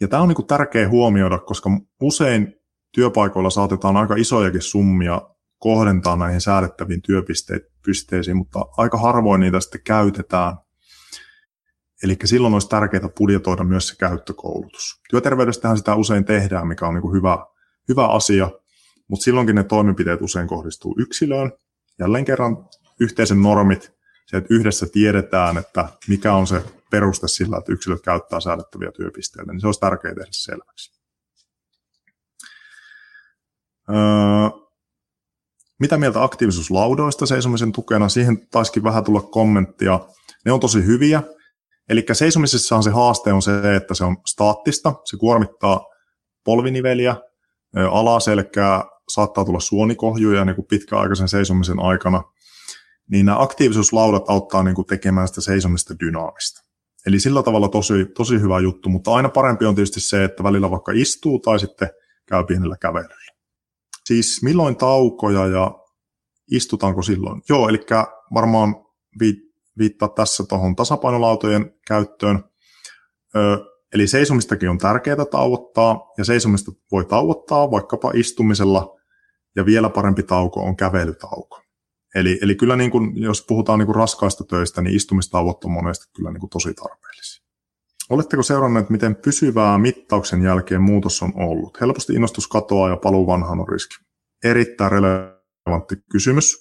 Ja 0.00 0.08
tämä 0.08 0.22
on 0.22 0.28
niin 0.28 0.46
tärkeä 0.46 0.88
huomioida, 0.88 1.38
koska 1.38 1.70
usein 2.00 2.54
työpaikoilla 2.94 3.50
saatetaan 3.50 3.96
aika 3.96 4.14
isojakin 4.14 4.62
summia 4.62 5.22
kohdentaa 5.58 6.16
näihin 6.16 6.40
säädettäviin 6.40 7.02
työpisteisiin, 7.02 8.36
mutta 8.36 8.58
aika 8.76 8.98
harvoin 8.98 9.40
niitä 9.40 9.60
sitten 9.60 9.80
käytetään. 9.84 10.56
Eli 12.02 12.16
silloin 12.24 12.54
olisi 12.54 12.68
tärkeää 12.68 13.08
budjetoida 13.18 13.64
myös 13.64 13.88
se 13.88 13.96
käyttökoulutus. 13.96 15.00
Työterveydestähän 15.10 15.78
sitä 15.78 15.94
usein 15.94 16.24
tehdään, 16.24 16.66
mikä 16.66 16.86
on 16.86 16.94
niin 16.94 17.12
hyvä, 17.12 17.38
hyvä 17.88 18.06
asia, 18.06 18.50
mutta 19.08 19.24
silloinkin 19.24 19.54
ne 19.54 19.64
toimenpiteet 19.64 20.22
usein 20.22 20.48
kohdistuu 20.48 20.94
yksilöön. 20.98 21.52
Jälleen 21.98 22.24
kerran 22.24 22.68
yhteisen 23.00 23.42
normit, 23.42 23.92
se, 24.26 24.36
että 24.36 24.54
yhdessä 24.54 24.86
tiedetään, 24.92 25.58
että 25.58 25.88
mikä 26.08 26.34
on 26.34 26.46
se 26.46 26.62
peruste 26.90 27.28
sillä, 27.28 27.58
että 27.58 27.72
yksilöt 27.72 28.02
käyttää 28.02 28.40
säädettäviä 28.40 28.92
työpisteitä, 28.92 29.52
niin 29.52 29.60
se 29.60 29.66
olisi 29.66 29.80
tärkeää 29.80 30.14
tehdä 30.14 30.28
selväksi. 30.30 30.92
Öö, 33.88 34.62
mitä 35.80 35.98
mieltä 35.98 36.22
aktiivisuuslaudoista 36.22 37.26
seisomisen 37.26 37.72
tukena? 37.72 38.08
Siihen 38.08 38.48
taisikin 38.48 38.82
vähän 38.82 39.04
tulla 39.04 39.20
kommenttia. 39.20 40.00
Ne 40.44 40.52
on 40.52 40.60
tosi 40.60 40.86
hyviä. 40.86 41.22
Eli 41.88 42.04
seisomisessahan 42.12 42.82
se 42.82 42.90
haaste 42.90 43.32
on 43.32 43.42
se, 43.42 43.76
että 43.76 43.94
se 43.94 44.04
on 44.04 44.16
staattista. 44.26 44.94
Se 45.04 45.16
kuormittaa 45.16 45.86
polviniveliä, 46.44 47.16
alaselkää, 47.90 48.84
saattaa 49.08 49.44
tulla 49.44 49.60
suonikohjuja 49.60 50.44
niin 50.44 50.56
kuin 50.56 50.66
pitkäaikaisen 50.66 51.28
seisomisen 51.28 51.80
aikana. 51.80 52.22
Niin 53.10 53.26
nämä 53.26 53.42
aktiivisuuslaudat 53.42 54.24
auttaa 54.28 54.62
niin 54.62 54.74
kuin 54.74 54.86
tekemään 54.86 55.28
sitä 55.28 55.40
seisomista 55.40 55.94
dynaamista. 56.00 56.62
Eli 57.06 57.20
sillä 57.20 57.42
tavalla 57.42 57.68
tosi, 57.68 58.06
tosi 58.16 58.40
hyvä 58.40 58.60
juttu, 58.60 58.88
mutta 58.88 59.14
aina 59.14 59.28
parempi 59.28 59.64
on 59.64 59.74
tietysti 59.74 60.00
se, 60.00 60.24
että 60.24 60.42
välillä 60.42 60.70
vaikka 60.70 60.92
istuu 60.94 61.38
tai 61.38 61.60
sitten 61.60 61.90
käy 62.26 62.44
pienellä 62.44 62.76
kävelyllä. 62.76 63.32
Siis 64.04 64.42
milloin 64.42 64.76
taukoja 64.76 65.46
ja 65.46 65.74
istutaanko 66.50 67.02
silloin? 67.02 67.42
Joo, 67.48 67.68
eli 67.68 67.80
varmaan 68.34 68.74
viittaa 69.78 70.08
tässä 70.08 70.44
tuohon 70.48 70.76
tasapainolautojen 70.76 71.74
käyttöön. 71.86 72.44
Eli 73.94 74.06
seisomistakin 74.06 74.70
on 74.70 74.78
tärkeää 74.78 75.24
tauottaa, 75.30 76.00
ja 76.18 76.24
seisomista 76.24 76.72
voi 76.92 77.04
tauottaa 77.04 77.70
vaikkapa 77.70 78.10
istumisella, 78.14 78.96
ja 79.56 79.66
vielä 79.66 79.88
parempi 79.88 80.22
tauko 80.22 80.60
on 80.60 80.76
kävelytauko. 80.76 81.62
Eli, 82.14 82.38
eli 82.42 82.54
kyllä 82.54 82.76
niin 82.76 82.90
kuin, 82.90 83.22
jos 83.22 83.44
puhutaan 83.48 83.78
niin 83.78 83.86
kuin 83.86 83.96
raskaista 83.96 84.44
töistä, 84.44 84.82
niin 84.82 84.96
istumistauot 84.96 85.64
on 85.64 85.70
monesti 85.70 86.04
kyllä 86.16 86.30
niin 86.30 86.40
kuin 86.40 86.50
tosi 86.50 86.74
tarpeellisia. 86.74 87.42
Oletteko 88.10 88.42
seuranneet, 88.42 88.90
miten 88.90 89.16
pysyvää 89.16 89.78
mittauksen 89.78 90.42
jälkeen 90.42 90.82
muutos 90.82 91.22
on 91.22 91.32
ollut? 91.36 91.80
Helposti 91.80 92.12
innostus 92.12 92.48
katoaa 92.48 92.88
ja 92.88 92.96
paluu 92.96 93.26
vanhaan 93.26 93.60
on 93.60 93.68
riski. 93.68 93.94
Erittäin 94.44 94.92
relevantti 94.92 95.96
kysymys. 96.12 96.56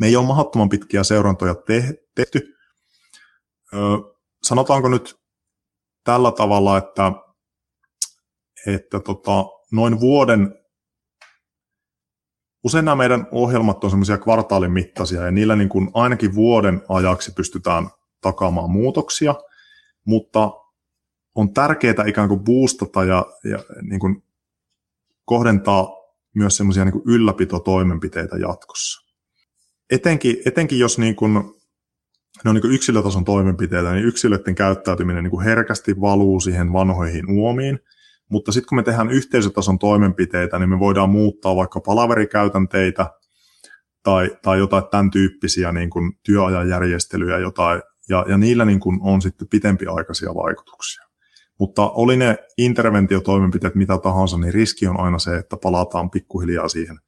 Me 0.00 0.06
ei 0.06 0.16
ole 0.16 0.26
mahdottoman 0.26 0.68
pitkiä 0.68 1.02
seurantoja 1.02 1.54
te- 1.54 1.94
tehty. 2.14 2.54
Sanotaanko 4.42 4.88
nyt 4.88 5.21
tällä 6.04 6.32
tavalla, 6.32 6.78
että, 6.78 7.12
että 8.66 9.00
tota, 9.00 9.44
noin 9.72 10.00
vuoden, 10.00 10.54
usein 12.64 12.84
nämä 12.84 12.96
meidän 12.96 13.26
ohjelmat 13.30 13.84
on 13.84 13.90
semmoisia 13.90 14.18
kvartaalin 14.18 14.72
mittaisia 14.72 15.22
ja 15.22 15.30
niillä 15.30 15.56
niin 15.56 15.68
kuin 15.68 15.90
ainakin 15.94 16.34
vuoden 16.34 16.82
ajaksi 16.88 17.32
pystytään 17.32 17.90
takaamaan 18.20 18.70
muutoksia, 18.70 19.34
mutta 20.04 20.50
on 21.34 21.54
tärkeää 21.54 22.04
ikään 22.06 22.28
kuin 22.28 22.40
boostata 22.40 23.04
ja, 23.04 23.26
ja 23.44 23.58
niin 23.82 24.00
kuin 24.00 24.22
kohdentaa 25.24 25.88
myös 26.34 26.56
semmoisia 26.56 26.84
niin 26.84 27.02
ylläpitotoimenpiteitä 27.06 28.36
jatkossa. 28.36 29.12
Etenkin, 29.90 30.36
etenkin 30.46 30.78
jos 30.78 30.98
niin 30.98 31.16
kuin, 31.16 31.61
ne 32.44 32.50
on 32.50 32.54
niin 32.54 32.72
yksilötason 32.72 33.24
toimenpiteitä, 33.24 33.92
niin 33.92 34.04
yksilöiden 34.04 34.54
käyttäytyminen 34.54 35.24
niin 35.24 35.40
herkästi 35.40 36.00
valuu 36.00 36.40
siihen 36.40 36.72
vanhoihin 36.72 37.30
uomiin, 37.30 37.78
mutta 38.30 38.52
sitten 38.52 38.68
kun 38.68 38.76
me 38.76 38.82
tehdään 38.82 39.10
yhteisötason 39.10 39.78
toimenpiteitä, 39.78 40.58
niin 40.58 40.68
me 40.68 40.78
voidaan 40.78 41.10
muuttaa 41.10 41.56
vaikka 41.56 41.80
palaverikäytänteitä, 41.80 43.06
tai, 44.02 44.30
tai 44.42 44.58
jotain 44.58 44.84
tämän 44.90 45.10
tyyppisiä 45.10 45.72
niin 45.72 45.90
kuin 45.90 46.12
työajan 46.22 46.68
järjestelyjä 46.68 47.38
jotain, 47.38 47.82
ja, 48.08 48.24
ja 48.28 48.38
niillä 48.38 48.64
niin 48.64 48.80
kuin 48.80 48.98
on 49.02 49.22
sitten 49.22 49.48
pitempiaikaisia 49.48 50.34
vaikutuksia. 50.34 51.04
Mutta 51.58 51.90
oli 51.90 52.16
ne 52.16 52.38
interventiotoimenpiteet 52.58 53.74
mitä 53.74 53.98
tahansa, 53.98 54.38
niin 54.38 54.54
riski 54.54 54.86
on 54.86 55.00
aina 55.00 55.18
se, 55.18 55.36
että 55.36 55.56
palataan 55.56 56.10
pikkuhiljaa 56.10 56.68
siihen, 56.68 56.98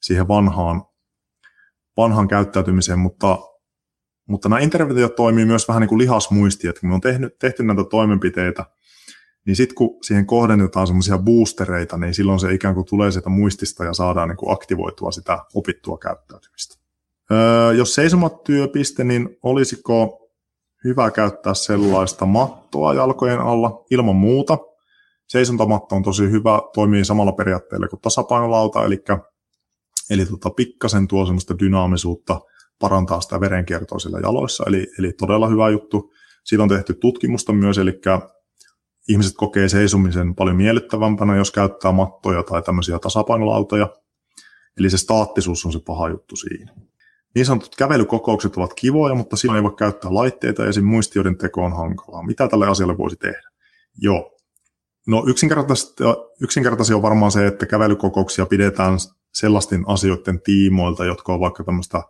siihen 0.00 0.28
vanhaan, 0.28 0.82
vanhaan 1.96 2.28
käyttäytymiseen, 2.28 2.98
mutta, 2.98 3.38
mutta 4.26 4.48
nämä 4.48 4.60
interventiot 4.60 5.16
toimii 5.16 5.44
myös 5.44 5.68
vähän 5.68 5.80
niin 5.80 5.88
kuin 5.88 5.98
lihasmuisti, 5.98 6.68
että 6.68 6.80
kun 6.80 6.88
me 6.88 6.94
on 6.94 7.00
tehnyt, 7.00 7.38
tehty 7.38 7.62
näitä 7.62 7.84
toimenpiteitä, 7.84 8.64
niin 9.46 9.56
sitten 9.56 9.74
kun 9.74 9.98
siihen 10.02 10.26
kohdennetaan 10.26 10.86
semmoisia 10.86 11.18
boostereita, 11.18 11.96
niin 11.96 12.14
silloin 12.14 12.40
se 12.40 12.54
ikään 12.54 12.74
kuin 12.74 12.86
tulee 12.86 13.10
sieltä 13.10 13.30
muistista 13.30 13.84
ja 13.84 13.94
saadaan 13.94 14.28
niin 14.28 14.36
kuin 14.36 14.52
aktivoitua 14.52 15.10
sitä 15.10 15.38
opittua 15.54 15.98
käyttäytymistä. 15.98 16.74
Öö, 17.32 17.72
jos 17.72 17.94
seisomatyöpiste, 17.94 19.04
niin 19.04 19.38
olisiko 19.42 20.24
hyvä 20.84 21.10
käyttää 21.10 21.54
sellaista 21.54 22.26
mattoa 22.26 22.94
jalkojen 22.94 23.40
alla 23.40 23.84
ilman 23.90 24.16
muuta. 24.16 24.58
Seisontamatto 25.28 25.96
on 25.96 26.02
tosi 26.02 26.30
hyvä, 26.30 26.60
toimii 26.74 27.04
samalla 27.04 27.32
periaatteella 27.32 27.88
kuin 27.88 28.00
tasapainolauta, 28.00 28.84
eli, 28.84 29.04
eli 30.10 30.26
tota, 30.26 30.50
pikkasen 30.50 31.08
tuo 31.08 31.26
semmoista 31.26 31.58
dynaamisuutta, 31.58 32.40
parantaa 32.78 33.20
sitä 33.20 33.40
verenkiertoa 33.40 33.98
sillä 33.98 34.18
jaloissa, 34.22 34.64
eli, 34.66 34.86
eli 34.98 35.12
todella 35.12 35.48
hyvä 35.48 35.68
juttu. 35.68 36.12
Siitä 36.44 36.62
on 36.62 36.68
tehty 36.68 36.94
tutkimusta 36.94 37.52
myös, 37.52 37.78
eli 37.78 38.00
ihmiset 39.08 39.34
kokee 39.36 39.68
seisomisen 39.68 40.34
paljon 40.34 40.56
miellyttävämpänä, 40.56 41.36
jos 41.36 41.50
käyttää 41.50 41.92
mattoja 41.92 42.42
tai 42.42 42.62
tämmöisiä 42.62 42.98
tasapainolautoja. 42.98 43.88
Eli 44.78 44.90
se 44.90 44.98
staattisuus 44.98 45.66
on 45.66 45.72
se 45.72 45.80
paha 45.86 46.08
juttu 46.08 46.36
siinä. 46.36 46.74
Niin 47.34 47.46
sanotut 47.46 47.76
kävelykokoukset 47.76 48.56
ovat 48.56 48.74
kivoja, 48.74 49.14
mutta 49.14 49.36
silloin 49.36 49.56
ei 49.56 49.62
voi 49.62 49.74
käyttää 49.78 50.14
laitteita 50.14 50.62
ja 50.62 50.68
esim. 50.68 50.84
muistioiden 50.84 51.38
teko 51.38 51.64
on 51.64 51.76
hankalaa. 51.76 52.26
Mitä 52.26 52.48
tälle 52.48 52.66
asialle 52.66 52.98
voisi 52.98 53.16
tehdä? 53.16 53.48
Joo. 53.98 54.36
No 55.06 55.24
yksinkertaisesti 56.40 56.94
on 56.94 57.02
varmaan 57.02 57.32
se, 57.32 57.46
että 57.46 57.66
kävelykokouksia 57.66 58.46
pidetään 58.46 58.98
sellaisten 59.34 59.84
asioiden 59.86 60.40
tiimoilta, 60.40 61.04
jotka 61.04 61.34
on 61.34 61.40
vaikka 61.40 61.64
tämmöistä 61.64 62.02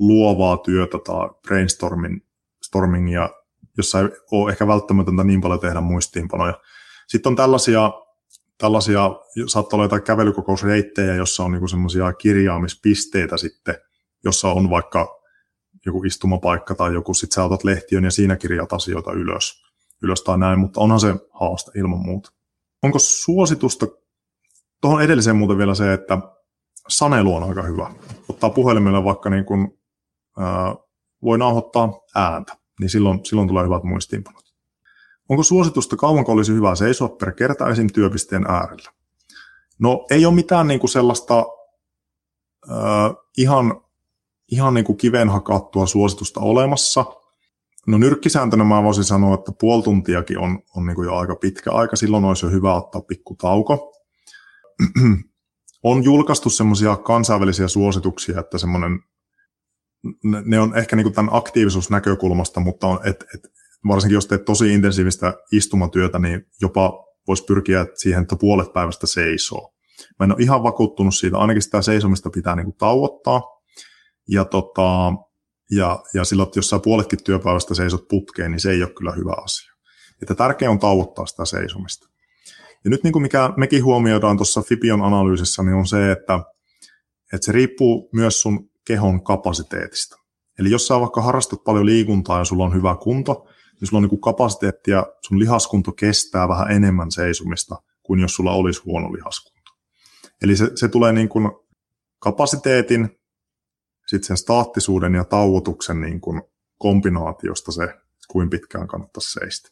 luovaa 0.00 0.56
työtä 0.56 0.98
tai 1.06 1.28
brainstormingia, 1.46 3.30
jossa 3.76 4.00
ei 4.00 4.08
ole 4.30 4.50
ehkä 4.50 4.66
välttämätöntä 4.66 5.24
niin 5.24 5.40
paljon 5.40 5.60
tehdä 5.60 5.80
muistiinpanoja. 5.80 6.60
Sitten 7.08 7.30
on 7.30 7.36
tällaisia, 7.36 7.92
tällaisia 8.58 9.10
saattaa 9.46 9.76
olla 9.76 9.84
jotain 9.84 10.02
kävelykokousreittejä, 10.02 11.14
jossa 11.14 11.44
on 11.44 11.52
niinku 11.52 11.68
semmoisia 11.68 12.12
kirjaamispisteitä 12.12 13.36
sitten, 13.36 13.74
jossa 14.24 14.48
on 14.48 14.70
vaikka 14.70 15.20
joku 15.86 16.04
istumapaikka 16.04 16.74
tai 16.74 16.94
joku, 16.94 17.14
sit 17.14 17.32
sä 17.32 17.44
otat 17.44 17.64
lehtiön 17.64 18.04
ja 18.04 18.10
siinä 18.10 18.36
kirjat 18.36 18.72
asioita 18.72 19.12
ylös, 19.12 19.62
ylös 20.02 20.22
tai 20.22 20.38
näin, 20.38 20.58
mutta 20.58 20.80
onhan 20.80 21.00
se 21.00 21.14
haaste 21.40 21.70
ilman 21.74 21.98
muuta. 21.98 22.32
Onko 22.82 22.98
suositusta, 22.98 23.86
tuohon 24.80 25.02
edelliseen 25.02 25.36
muuten 25.36 25.58
vielä 25.58 25.74
se, 25.74 25.92
että 25.92 26.18
sanelu 26.88 27.34
on 27.34 27.42
aika 27.42 27.62
hyvä. 27.62 27.90
Ottaa 28.28 28.50
puhelimelle 28.50 29.04
vaikka 29.04 29.30
niin 29.30 29.44
kuin, 29.44 29.79
voi 31.22 31.38
nauhoittaa 31.38 31.92
ääntä, 32.14 32.56
niin 32.80 32.90
silloin, 32.90 33.24
silloin 33.24 33.48
tulee 33.48 33.64
hyvät 33.64 33.82
muistiinpanot. 33.82 34.44
Onko 35.28 35.42
suositusta, 35.42 35.96
kauanko 35.96 36.32
olisi 36.32 36.52
hyvä 36.52 36.74
seisoa 36.74 37.08
per 37.08 37.32
kerta 37.32 37.68
esim. 37.68 37.86
työpisteen 37.92 38.50
äärellä? 38.50 38.90
No 39.78 40.06
ei 40.10 40.26
ole 40.26 40.34
mitään 40.34 40.66
niin 40.66 40.80
kuin 40.80 40.90
sellaista 40.90 41.44
ää, 42.68 43.14
ihan 43.38 43.80
ihan 44.50 44.74
niin 44.74 44.84
kuin 44.84 44.98
kiven 44.98 45.28
hakattua 45.28 45.86
suositusta 45.86 46.40
olemassa. 46.40 47.04
No 47.86 47.98
nyrkkisääntönä 47.98 48.64
mä 48.64 48.82
voisin 48.82 49.04
sanoa, 49.04 49.34
että 49.34 49.52
puoli 49.60 49.82
tuntiakin 49.82 50.38
on, 50.38 50.58
on 50.76 50.86
niin 50.86 50.94
kuin 50.94 51.06
jo 51.06 51.16
aika 51.16 51.36
pitkä 51.36 51.72
aika. 51.72 51.96
Silloin 51.96 52.24
olisi 52.24 52.46
jo 52.46 52.50
hyvä 52.50 52.74
ottaa 52.74 53.00
pikku 53.00 53.34
tauko. 53.34 53.92
on 55.82 56.04
julkaistu 56.04 56.50
semmoisia 56.50 56.96
kansainvälisiä 56.96 57.68
suosituksia, 57.68 58.40
että 58.40 58.58
semmoinen, 58.58 59.00
ne 60.44 60.60
on 60.60 60.78
ehkä 60.78 60.96
niin 60.96 61.12
tämän 61.12 61.34
aktiivisuusnäkökulmasta, 61.34 62.60
mutta 62.60 62.86
on, 62.86 63.00
et, 63.04 63.24
et, 63.34 63.40
varsinkin 63.88 64.14
jos 64.14 64.26
teet 64.26 64.44
tosi 64.44 64.74
intensiivistä 64.74 65.34
istumatyötä, 65.52 66.18
niin 66.18 66.46
jopa 66.60 67.04
voisi 67.28 67.44
pyrkiä 67.44 67.86
siihen, 67.94 68.22
että 68.22 68.36
puolet 68.36 68.72
päivästä 68.72 69.06
seisoo. 69.06 69.74
Mä 70.18 70.24
en 70.24 70.32
ole 70.32 70.42
ihan 70.42 70.62
vakuuttunut 70.62 71.14
siitä, 71.14 71.38
ainakin 71.38 71.62
sitä 71.62 71.82
seisomista 71.82 72.30
pitää 72.30 72.56
niin 72.56 72.76
tauottaa, 72.78 73.42
ja, 74.28 74.44
tota, 74.44 75.12
ja, 75.70 76.02
ja 76.14 76.24
silloin, 76.24 76.46
että 76.46 76.58
jos 76.58 76.70
sä 76.70 76.78
puoletkin 76.78 77.24
työpäivästä 77.24 77.74
seisot 77.74 78.08
putkeen, 78.08 78.50
niin 78.50 78.60
se 78.60 78.70
ei 78.70 78.82
ole 78.82 78.90
kyllä 78.90 79.12
hyvä 79.12 79.34
asia. 79.44 79.72
Että 80.22 80.34
tärkeää 80.34 80.70
on 80.70 80.78
tauottaa 80.78 81.26
sitä 81.26 81.44
seisomista. 81.44 82.08
Ja 82.84 82.90
nyt 82.90 83.02
niin 83.04 83.12
kuin 83.12 83.22
mikä 83.22 83.52
mekin 83.56 83.84
huomioidaan 83.84 84.36
tuossa 84.36 84.62
Fibion 84.62 85.02
analyysissä, 85.02 85.62
niin 85.62 85.74
on 85.74 85.86
se, 85.86 86.12
että, 86.12 86.40
että 87.32 87.44
se 87.44 87.52
riippuu 87.52 88.08
myös 88.12 88.40
sun 88.40 88.69
kehon 88.86 89.24
kapasiteetista. 89.24 90.16
Eli 90.58 90.70
jos 90.70 90.86
sä 90.86 91.00
vaikka 91.00 91.22
harrastat 91.22 91.64
paljon 91.64 91.86
liikuntaa 91.86 92.38
ja 92.38 92.44
sulla 92.44 92.64
on 92.64 92.74
hyvä 92.74 92.96
kunto, 93.02 93.46
niin 93.80 93.88
sulla 93.88 94.02
on 94.02 94.08
niin 94.08 94.20
kapasiteetti 94.20 94.90
ja 94.90 95.06
sun 95.26 95.38
lihaskunto 95.38 95.92
kestää 95.92 96.48
vähän 96.48 96.70
enemmän 96.70 97.10
seisomista 97.10 97.76
kuin 98.02 98.20
jos 98.20 98.34
sulla 98.34 98.52
olisi 98.52 98.82
huono 98.84 99.12
lihaskunto. 99.12 99.70
Eli 100.42 100.56
se, 100.56 100.70
se 100.74 100.88
tulee 100.88 101.12
niin 101.12 101.28
kuin 101.28 101.50
kapasiteetin 102.18 103.20
sitten 104.06 104.26
sen 104.26 104.36
staattisuuden 104.36 105.14
ja 105.14 105.24
tauotuksen 105.24 106.00
niin 106.00 106.20
kuin 106.20 106.42
kombinaatiosta 106.78 107.72
se, 107.72 107.94
kuin 108.28 108.50
pitkään 108.50 108.88
kannattaisi 108.88 109.32
seistä. 109.32 109.68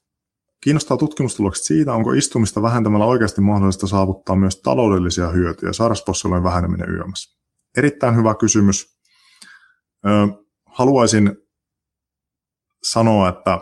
Kiinnostaa 0.60 0.96
tutkimustulokset 0.96 1.64
siitä, 1.64 1.94
onko 1.94 2.12
istumista 2.12 2.62
vähentämällä 2.62 3.06
oikeasti 3.06 3.40
mahdollista 3.40 3.86
saavuttaa 3.86 4.36
myös 4.36 4.60
taloudellisia 4.60 5.28
hyötyjä 5.28 5.72
sairauspoissaolojen 5.72 6.44
väheneminen 6.44 6.90
yömässä. 6.90 7.38
Erittäin 7.76 8.16
hyvä 8.16 8.34
kysymys. 8.34 8.97
Haluaisin 10.66 11.36
sanoa, 12.82 13.28
että, 13.28 13.58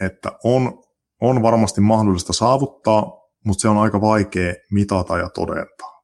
että 0.00 0.32
on, 0.44 0.82
on 1.20 1.42
varmasti 1.42 1.80
mahdollista 1.80 2.32
saavuttaa, 2.32 3.12
mutta 3.44 3.62
se 3.62 3.68
on 3.68 3.78
aika 3.78 4.00
vaikea 4.00 4.54
mitata 4.70 5.18
ja 5.18 5.30
todentaa. 5.30 6.02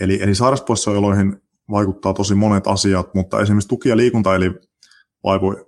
Eli, 0.00 0.22
eli 0.22 0.34
sairauspoissaoloihin 0.34 1.42
vaikuttaa 1.70 2.14
tosi 2.14 2.34
monet 2.34 2.66
asiat, 2.66 3.14
mutta 3.14 3.40
esimerkiksi 3.40 3.68
tuki- 3.68 3.88
ja 3.88 3.96
liikunta 3.96 4.34
eli 4.34 4.50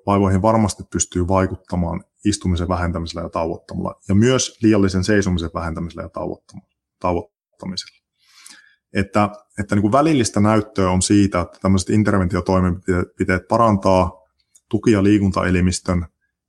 vaivoihin 0.06 0.42
varmasti 0.42 0.82
pystyy 0.92 1.28
vaikuttamaan 1.28 2.04
istumisen 2.24 2.68
vähentämisellä 2.68 3.22
ja 3.22 3.28
tauottamalla, 3.28 3.94
ja 4.08 4.14
myös 4.14 4.58
liiallisen 4.62 5.04
seisomisen 5.04 5.50
vähentämisellä 5.54 6.02
ja 6.02 6.10
tauottamisella. 7.00 7.99
Että, 8.94 9.30
että 9.58 9.74
niin 9.74 9.82
kuin 9.82 9.92
välillistä 9.92 10.40
näyttöä 10.40 10.90
on 10.90 11.02
siitä, 11.02 11.40
että 11.40 11.58
tämmöiset 11.62 11.90
interventiotoimenpiteet 11.90 13.48
parantaa 13.48 14.12
tuki- 14.70 14.92
ja 14.92 15.02
liikuntaelimistön 15.02 16.06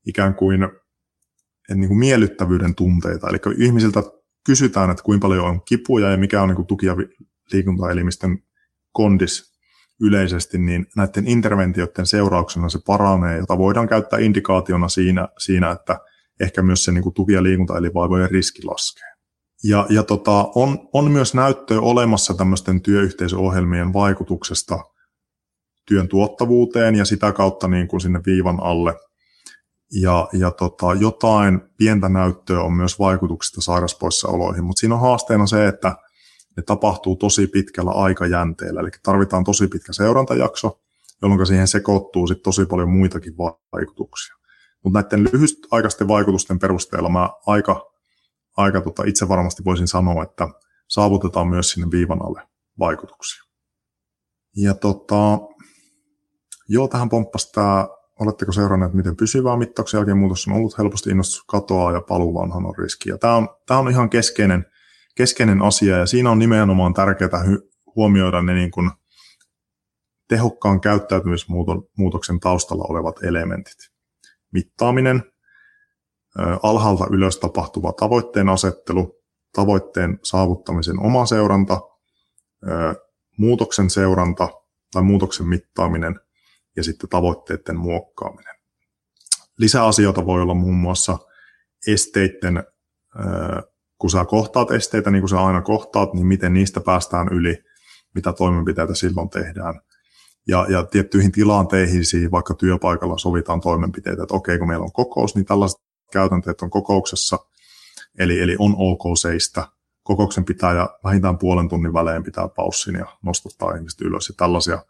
ikään 0.07 0.35
kuin, 0.35 0.59
niin 1.75 1.87
kuin 1.87 1.99
miellyttävyyden 1.99 2.75
tunteita. 2.75 3.27
Eli 3.29 3.37
ihmisiltä 3.57 4.03
kysytään, 4.45 4.89
että 4.89 5.03
kuinka 5.03 5.27
paljon 5.27 5.45
on 5.45 5.61
kipuja 5.61 6.11
ja 6.11 6.17
mikä 6.17 6.41
on 6.41 6.47
niin 6.47 6.55
kuin 6.55 6.67
tuki- 6.67 6.85
ja 6.85 6.95
liikuntaelimistön 7.53 8.37
kondis 8.91 9.51
yleisesti, 10.01 10.57
niin 10.57 10.85
näiden 10.95 11.27
interventioiden 11.27 12.05
seurauksena 12.05 12.69
se 12.69 12.79
paranee, 12.85 13.37
jota 13.37 13.57
voidaan 13.57 13.87
käyttää 13.87 14.19
indikaationa 14.19 14.87
siinä, 14.87 15.27
siinä 15.37 15.71
että 15.71 15.99
ehkä 16.39 16.61
myös 16.61 16.85
se 16.85 16.91
niin 16.91 17.03
kuin 17.03 17.13
tuki- 17.13 17.33
ja 17.33 17.43
liikuntaelinvaivojen 17.43 18.31
riski 18.31 18.63
laskee. 18.63 19.10
Ja, 19.63 19.85
ja 19.89 20.03
tota, 20.03 20.51
on, 20.55 20.89
on 20.93 21.11
myös 21.11 21.33
näyttöä 21.33 21.79
olemassa 21.79 22.33
tämmöisten 22.33 22.81
työyhteisöohjelmien 22.81 23.93
vaikutuksesta 23.93 24.79
työn 25.87 26.07
tuottavuuteen 26.07 26.95
ja 26.95 27.05
sitä 27.05 27.31
kautta 27.31 27.67
niin 27.67 27.87
kuin 27.87 28.01
sinne 28.01 28.19
viivan 28.25 28.59
alle. 28.59 28.95
Ja, 29.93 30.27
ja 30.33 30.51
tota, 30.51 30.93
jotain 30.93 31.61
pientä 31.77 32.09
näyttöä 32.09 32.61
on 32.61 32.73
myös 32.73 32.99
vaikutuksista 32.99 33.61
sairauspoissaoloihin, 33.61 34.63
mutta 34.63 34.79
siinä 34.79 34.95
on 34.95 35.01
haasteena 35.01 35.45
se, 35.45 35.67
että 35.67 35.95
ne 36.57 36.63
tapahtuu 36.63 37.15
tosi 37.15 37.47
pitkällä 37.47 37.91
aikajänteellä, 37.91 38.81
eli 38.81 38.89
tarvitaan 39.03 39.43
tosi 39.43 39.67
pitkä 39.67 39.93
seurantajakso, 39.93 40.79
jolloin 41.21 41.47
siihen 41.47 41.67
sekoittuu 41.67 42.27
sit 42.27 42.43
tosi 42.43 42.65
paljon 42.65 42.89
muitakin 42.89 43.33
vaikutuksia. 43.73 44.35
Mutta 44.83 45.01
näiden 45.01 45.23
lyhytaikaisten 45.23 46.07
vaikutusten 46.07 46.59
perusteella 46.59 47.09
mä 47.09 47.29
aika, 47.45 47.90
aika 48.57 48.81
tota 48.81 49.03
itse 49.03 49.29
varmasti 49.29 49.65
voisin 49.65 49.87
sanoa, 49.87 50.23
että 50.23 50.47
saavutetaan 50.87 51.47
myös 51.47 51.71
sinne 51.71 51.87
viivan 51.91 52.25
alle 52.25 52.47
vaikutuksia. 52.79 53.43
Ja 54.57 54.73
tota, 54.73 55.39
joo, 56.69 56.87
tähän 56.87 57.09
pomppasi 57.09 57.51
tämä, 57.51 57.87
oletteko 58.19 58.51
seuranneet, 58.51 58.93
miten 58.93 59.17
pysyvää 59.17 59.57
mittauksen 59.57 59.97
jälkeen 59.97 60.17
muutos 60.17 60.47
on 60.47 60.53
ollut 60.53 60.77
helposti 60.77 61.09
innostus 61.09 61.43
katoaa 61.43 61.91
ja 61.91 62.01
paluu 62.01 62.33
vanhan 62.33 62.65
on 62.65 62.77
riski. 62.77 63.09
Ja 63.09 63.17
tämä 63.17 63.35
on, 63.35 63.49
tämä 63.67 63.79
on 63.79 63.89
ihan 63.89 64.09
keskeinen 64.09 64.65
keskeinen 65.15 65.61
asia 65.61 65.97
ja 65.97 66.05
siinä 66.05 66.31
on 66.31 66.39
nimenomaan 66.39 66.93
tärkeää 66.93 67.43
huomioida 67.95 68.41
ne 68.41 68.53
niin 68.53 68.71
kuin 68.71 68.91
tehokkaan 70.29 70.81
käyttäytymismuutoksen 70.81 72.39
taustalla 72.39 72.85
olevat 72.89 73.23
elementit. 73.23 73.77
Mittaaminen, 74.53 75.23
alhaalta 76.63 77.07
ylös 77.11 77.37
tapahtuva 77.37 77.93
tavoitteen 77.93 78.49
asettelu, 78.49 79.15
tavoitteen 79.55 80.19
saavuttamisen 80.23 80.99
oma 80.99 81.25
seuranta, 81.25 81.81
muutoksen 83.37 83.89
seuranta 83.89 84.49
tai 84.91 85.03
muutoksen 85.03 85.47
mittaaminen 85.47 86.19
ja 86.75 86.83
sitten 86.83 87.09
tavoitteiden 87.09 87.77
muokkaaminen. 87.77 88.55
Lisäasioita 89.57 90.25
voi 90.25 90.41
olla 90.41 90.53
muun 90.53 90.75
muassa 90.75 91.17
esteiden, 91.87 92.63
kun 93.97 94.09
sä 94.09 94.25
kohtaat 94.25 94.71
esteitä, 94.71 95.11
niin 95.11 95.21
kuin 95.21 95.29
sä 95.29 95.41
aina 95.41 95.61
kohtaat, 95.61 96.13
niin 96.13 96.27
miten 96.27 96.53
niistä 96.53 96.81
päästään 96.81 97.27
yli, 97.27 97.57
mitä 98.15 98.33
toimenpiteitä 98.33 98.95
silloin 98.95 99.29
tehdään. 99.29 99.81
Ja, 100.47 100.65
ja 100.69 100.83
tiettyihin 100.83 101.31
tilanteisiin, 101.31 102.31
vaikka 102.31 102.53
työpaikalla 102.53 103.17
sovitaan 103.17 103.61
toimenpiteitä, 103.61 104.23
että 104.23 104.35
okei, 104.35 104.57
kun 104.57 104.67
meillä 104.67 104.83
on 104.83 104.91
kokous, 104.91 105.35
niin 105.35 105.45
tällaiset 105.45 105.81
käytänteet 106.11 106.61
on 106.61 106.69
kokouksessa, 106.69 107.39
eli, 108.19 108.39
eli 108.39 108.55
on 108.59 108.75
ok 108.77 109.17
seistä. 109.17 109.67
Kokouksen 110.03 110.45
pitää 110.45 110.73
ja 110.73 110.89
vähintään 111.03 111.37
puolen 111.37 111.69
tunnin 111.69 111.93
välein 111.93 112.23
pitää 112.23 112.47
paussin 112.47 112.95
ja 112.95 113.05
nostattaa 113.23 113.75
ihmiset 113.75 114.01
ylös 114.01 114.29
ja 114.29 114.35
tällaisia. 114.37 114.85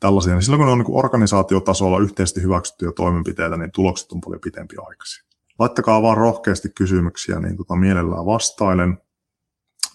tällaisia. 0.00 0.34
Niin 0.34 0.42
silloin 0.42 0.58
kun 0.58 0.66
ne 0.66 0.72
on 0.72 0.78
niin 0.78 0.98
organisaatiotasolla 0.98 1.98
yhteisesti 1.98 2.42
hyväksyttyjä 2.42 2.92
toimenpiteitä, 2.92 3.56
niin 3.56 3.72
tulokset 3.72 4.12
on 4.12 4.20
paljon 4.20 4.40
pitempi 4.40 4.76
aikaisia. 4.78 5.24
Laittakaa 5.58 6.02
vaan 6.02 6.16
rohkeasti 6.16 6.68
kysymyksiä, 6.68 7.40
niin 7.40 7.56
tota 7.56 7.76
mielellään 7.76 8.26
vastailen. 8.26 8.98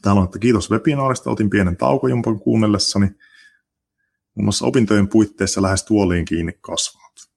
Täällä 0.01 0.19
on, 0.19 0.25
että 0.25 0.39
kiitos 0.39 0.71
webinaarista, 0.71 1.31
otin 1.31 1.49
pienen 1.49 1.77
taukojumpan 1.77 2.39
kuunnellessani. 2.39 3.05
Muun 4.35 4.45
muassa 4.45 4.65
opintojen 4.65 5.07
puitteissa 5.07 5.61
lähes 5.61 5.83
tuoliin 5.83 6.25
kiinni 6.25 6.51
kasvanut. 6.61 7.29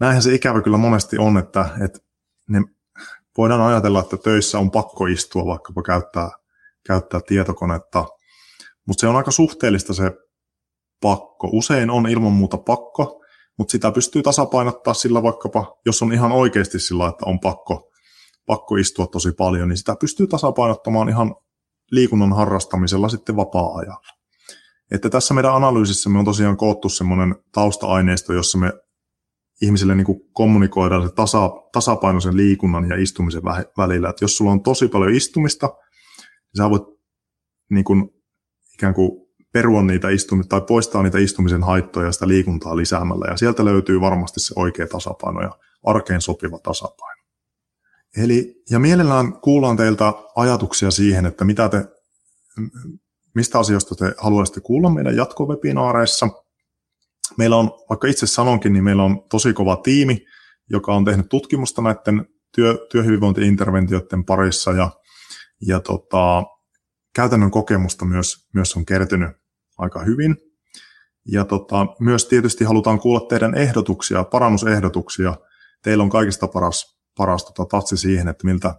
Näinhän 0.00 0.22
se 0.22 0.34
ikävä 0.34 0.62
kyllä 0.62 0.76
monesti 0.76 1.18
on, 1.18 1.38
että, 1.38 1.68
että 1.84 1.98
ne 2.50 2.60
voidaan 3.38 3.60
ajatella, 3.60 4.00
että 4.00 4.16
töissä 4.16 4.58
on 4.58 4.70
pakko 4.70 5.06
istua 5.06 5.46
vaikkapa 5.46 5.82
käyttää, 5.82 6.30
käyttää 6.86 7.20
tietokonetta, 7.26 8.06
mutta 8.86 9.00
se 9.00 9.08
on 9.08 9.16
aika 9.16 9.30
suhteellista 9.30 9.94
se 9.94 10.12
pakko. 11.00 11.48
Usein 11.52 11.90
on 11.90 12.08
ilman 12.08 12.32
muuta 12.32 12.58
pakko, 12.58 13.24
mutta 13.58 13.72
sitä 13.72 13.92
pystyy 13.92 14.22
tasapainottaa 14.22 14.94
sillä 14.94 15.22
vaikkapa, 15.22 15.78
jos 15.86 16.02
on 16.02 16.12
ihan 16.12 16.32
oikeasti 16.32 16.78
sillä, 16.78 17.08
että 17.08 17.26
on 17.26 17.40
pakko, 17.40 17.90
pakko 18.46 18.76
istua 18.76 19.06
tosi 19.06 19.32
paljon, 19.32 19.68
niin 19.68 19.76
sitä 19.76 19.96
pystyy 20.00 20.26
tasapainottamaan 20.26 21.08
ihan 21.08 21.34
liikunnan 21.90 22.32
harrastamisella 22.32 23.08
sitten 23.08 23.36
vapaa-ajalla. 23.36 24.08
Että 24.90 25.10
tässä 25.10 25.34
meidän 25.34 25.54
analyysissä 25.54 26.10
me 26.10 26.18
on 26.18 26.24
tosiaan 26.24 26.56
koottu 26.56 26.88
semmoinen 26.88 27.34
tausta-aineisto, 27.52 28.32
jossa 28.32 28.58
me 28.58 28.72
ihmisille 29.60 29.94
niin 29.94 30.04
kuin 30.04 30.20
kommunikoidaan 30.32 31.08
se 31.08 31.14
tasa, 31.14 31.50
tasapainoisen 31.72 32.36
liikunnan 32.36 32.88
ja 32.88 33.02
istumisen 33.02 33.42
välillä. 33.78 34.08
Että 34.08 34.24
jos 34.24 34.36
sulla 34.36 34.50
on 34.50 34.62
tosi 34.62 34.88
paljon 34.88 35.14
istumista, 35.14 35.66
niin 35.66 36.56
sä 36.56 36.70
voit 36.70 36.82
niin 37.70 37.84
kuin, 37.84 38.10
ikään 38.74 38.94
kuin 38.94 39.10
perua 39.52 39.82
niitä 39.82 40.08
istumista 40.08 40.48
tai 40.48 40.66
poistaa 40.66 41.02
niitä 41.02 41.18
istumisen 41.18 41.62
haittoja 41.62 42.06
ja 42.06 42.12
sitä 42.12 42.28
liikuntaa 42.28 42.76
lisäämällä. 42.76 43.26
Ja 43.30 43.36
sieltä 43.36 43.64
löytyy 43.64 44.00
varmasti 44.00 44.40
se 44.40 44.54
oikea 44.56 44.86
tasapaino 44.86 45.40
ja 45.42 45.58
arkeen 45.86 46.20
sopiva 46.20 46.58
tasapaino. 46.58 47.22
Eli, 48.16 48.62
ja 48.70 48.78
mielellään 48.78 49.32
kuullaan 49.32 49.76
teiltä 49.76 50.12
ajatuksia 50.36 50.90
siihen, 50.90 51.26
että 51.26 51.44
mitä 51.44 51.68
te, 51.68 51.88
mistä 53.34 53.58
asioista 53.58 53.94
te 53.94 54.14
haluaisitte 54.18 54.60
kuulla 54.60 54.90
meidän 54.90 55.16
jatkovebinaareissa– 55.16 56.28
meillä 57.38 57.56
on, 57.56 57.70
vaikka 57.90 58.08
itse 58.08 58.26
sanonkin, 58.26 58.72
niin 58.72 58.84
meillä 58.84 59.02
on 59.02 59.22
tosi 59.30 59.52
kova 59.52 59.76
tiimi, 59.76 60.26
joka 60.70 60.94
on 60.94 61.04
tehnyt 61.04 61.28
tutkimusta 61.28 61.82
näiden 61.82 62.26
työ, 62.54 62.78
työhyvinvointiinterventioiden 62.92 64.24
parissa 64.24 64.72
ja, 64.72 64.90
ja 65.66 65.80
tota, 65.80 66.44
käytännön 67.14 67.50
kokemusta 67.50 68.04
myös, 68.04 68.48
myös 68.54 68.76
on 68.76 68.86
kertynyt 68.86 69.30
aika 69.78 70.00
hyvin. 70.00 70.36
Ja 71.26 71.44
tota, 71.44 71.86
myös 72.00 72.26
tietysti 72.26 72.64
halutaan 72.64 73.00
kuulla 73.00 73.20
teidän 73.28 73.54
ehdotuksia, 73.54 74.24
parannusehdotuksia. 74.24 75.34
Teillä 75.82 76.04
on 76.04 76.10
kaikista 76.10 76.48
paras, 76.48 77.00
paras 77.16 77.44
tota, 77.44 77.64
tatsi 77.64 77.96
siihen, 77.96 78.28
että 78.28 78.46
miltä, 78.46 78.74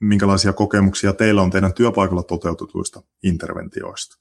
minkälaisia 0.00 0.52
kokemuksia 0.52 1.12
teillä 1.12 1.42
on 1.42 1.50
teidän 1.50 1.74
työpaikalla 1.74 2.22
toteutetuista 2.22 3.02
interventioista. 3.22 4.16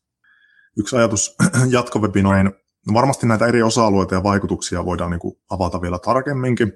Yksi 0.78 0.96
ajatus 0.96 1.36
jatkovebinoihin 1.70 2.52
No 2.88 2.94
varmasti 2.94 3.28
näitä 3.28 3.48
eri 3.48 3.64
osa-alueita 3.64 4.16
ja 4.16 4.24
vaikutuksia 4.24 4.86
voidaan 4.86 5.12
niin 5.12 5.20
kuin 5.20 5.38
avata 5.50 5.82
vielä 5.82 6.00
tarkemminkin. 6.00 6.74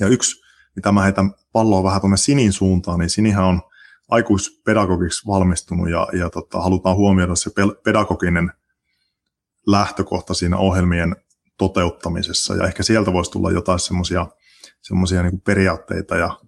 Ja 0.00 0.06
yksi, 0.06 0.42
mitä 0.76 0.92
mä 0.92 1.02
heitän 1.02 1.34
palloa 1.52 1.82
vähän 1.82 2.00
tuonne 2.00 2.16
Sinin 2.16 2.52
suuntaan, 2.52 2.98
niin 2.98 3.10
Sinihän 3.10 3.44
on 3.44 3.62
aikuispedagogiksi 4.08 5.26
valmistunut 5.26 5.90
ja, 5.90 6.08
ja 6.12 6.30
tota, 6.30 6.60
halutaan 6.60 6.96
huomioida 6.96 7.34
se 7.34 7.50
pedagoginen 7.84 8.52
lähtökohta 9.66 10.34
siinä 10.34 10.56
ohjelmien 10.56 11.16
toteuttamisessa. 11.58 12.54
Ja 12.54 12.66
ehkä 12.66 12.82
sieltä 12.82 13.12
voisi 13.12 13.30
tulla 13.30 13.50
jotain 13.50 13.78
semmoisia 13.78 14.26
semmoisia 14.82 15.22
niin 15.22 15.40
periaatteita 15.40 16.16
ja 16.16 16.40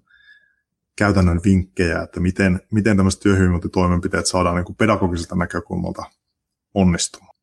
käytännön 0.96 1.40
vinkkejä, 1.44 2.02
että 2.02 2.20
miten, 2.20 2.60
miten 2.72 2.96
tämmöiset 2.96 3.20
työhyvinvointitoimenpiteet 3.20 4.26
saadaan 4.26 4.56
niin 4.56 4.64
kuin 4.64 4.76
pedagogiselta 4.76 5.36
näkökulmalta 5.36 6.04
onnistumaan. 6.74 7.36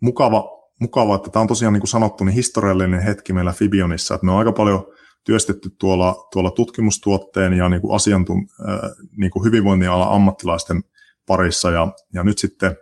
Mukava 0.00 0.63
mukavaa, 0.80 1.16
että 1.16 1.30
tämä 1.30 1.40
on 1.40 1.46
tosiaan 1.46 1.72
niin 1.72 1.80
kuin 1.80 1.88
sanottu, 1.88 2.24
niin 2.24 2.34
historiallinen 2.34 3.02
hetki 3.02 3.32
meillä 3.32 3.52
Fibionissa, 3.52 4.14
että 4.14 4.24
me 4.24 4.32
on 4.32 4.38
aika 4.38 4.52
paljon 4.52 4.86
työstetty 5.24 5.70
tuolla, 5.78 6.28
tuolla 6.32 6.50
tutkimustuotteen 6.50 7.52
ja 7.52 7.68
niin 7.68 7.80
kuin 7.80 7.94
asiantun, 7.94 8.46
äh, 8.68 8.90
niin 9.16 9.30
kuin 9.30 9.44
hyvinvointialan 9.44 10.12
ammattilaisten 10.12 10.82
parissa 11.26 11.70
ja, 11.70 11.88
ja 12.12 12.22
nyt 12.22 12.38
sitten 12.38 12.76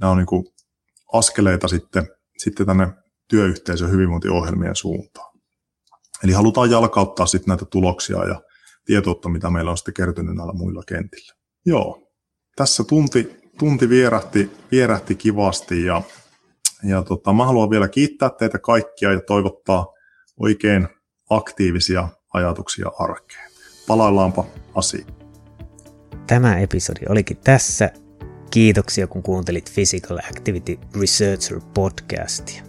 nämä 0.00 0.12
on 0.12 0.18
niin 0.18 0.26
kuin 0.26 0.44
askeleita 1.12 1.68
sitten, 1.68 2.08
sitten 2.38 2.66
tänne 2.66 2.88
työyhteisön 3.28 3.90
hyvinvointiohjelmien 3.90 4.76
suuntaan. 4.76 5.38
Eli 6.24 6.32
halutaan 6.32 6.70
jalkauttaa 6.70 7.26
sitten 7.26 7.48
näitä 7.48 7.64
tuloksia 7.64 8.24
ja 8.24 8.42
tietoutta, 8.84 9.28
mitä 9.28 9.50
meillä 9.50 9.70
on 9.70 9.76
sitten 9.76 9.94
kertynyt 9.94 10.36
näillä 10.36 10.52
muilla 10.52 10.82
kentillä. 10.88 11.34
Joo, 11.66 12.08
tässä 12.56 12.84
tunti, 12.84 13.36
tunti 13.58 13.88
vierähti, 13.88 14.50
vierähti 14.70 15.14
kivasti 15.14 15.84
ja 15.84 16.02
ja 16.82 17.02
tota, 17.02 17.32
mä 17.32 17.46
haluan 17.46 17.70
vielä 17.70 17.88
kiittää 17.88 18.30
teitä 18.30 18.58
kaikkia 18.58 19.12
ja 19.12 19.20
toivottaa 19.20 19.86
oikein 20.36 20.88
aktiivisia 21.30 22.08
ajatuksia 22.34 22.90
arkeen. 22.98 23.50
Palaillaanpa 23.86 24.44
asiaan. 24.74 25.12
Tämä 26.26 26.58
episodi 26.58 27.00
olikin 27.08 27.36
tässä. 27.36 27.90
Kiitoksia 28.50 29.06
kun 29.06 29.22
kuuntelit 29.22 29.70
Physical 29.74 30.18
Activity 30.18 30.78
Researcher 31.00 31.60
podcastia. 31.74 32.62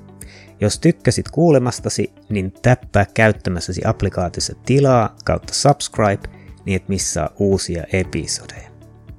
Jos 0.61 0.79
tykkäsit 0.79 1.29
kuulemastasi, 1.31 2.13
niin 2.29 2.53
täppää 2.61 3.05
käyttämässäsi 3.13 3.81
applikaatiossa 3.85 4.53
tilaa 4.65 5.15
kautta 5.25 5.53
subscribe, 5.53 6.29
niin 6.65 6.75
et 6.75 6.89
missaa 6.89 7.29
uusia 7.39 7.83
episodeja. 7.93 8.69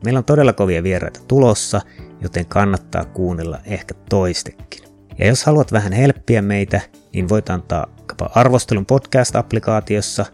Meillä 0.04 0.18
on 0.18 0.24
todella 0.24 0.52
kovia 0.52 0.82
vieraita 0.82 1.20
tulossa, 1.28 1.80
joten 2.22 2.46
kannattaa 2.46 3.04
kuunnella 3.04 3.58
ehkä 3.64 3.94
toistekin. 4.08 4.84
Ja 5.18 5.26
jos 5.26 5.44
haluat 5.44 5.72
vähän 5.72 5.92
helppiä 5.92 6.42
meitä, 6.42 6.80
niin 7.12 7.28
voit 7.28 7.50
antaa 7.50 7.86
arvostelun 8.34 8.86
podcast-applikaatiossa, 8.86 10.26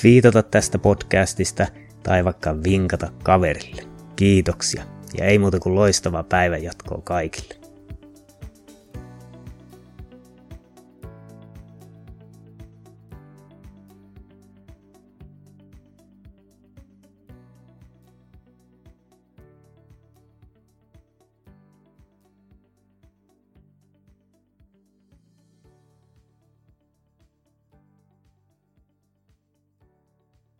twiitata 0.00 0.42
tästä 0.42 0.78
podcastista 0.78 1.66
tai 2.02 2.24
vaikka 2.24 2.62
vinkata 2.62 3.12
kaverille. 3.22 3.82
Kiitoksia 4.16 4.84
ja 5.18 5.24
ei 5.24 5.38
muuta 5.38 5.60
kuin 5.60 5.74
loistavaa 5.74 6.22
päivänjatkoa 6.22 7.00
kaikille. 7.04 7.61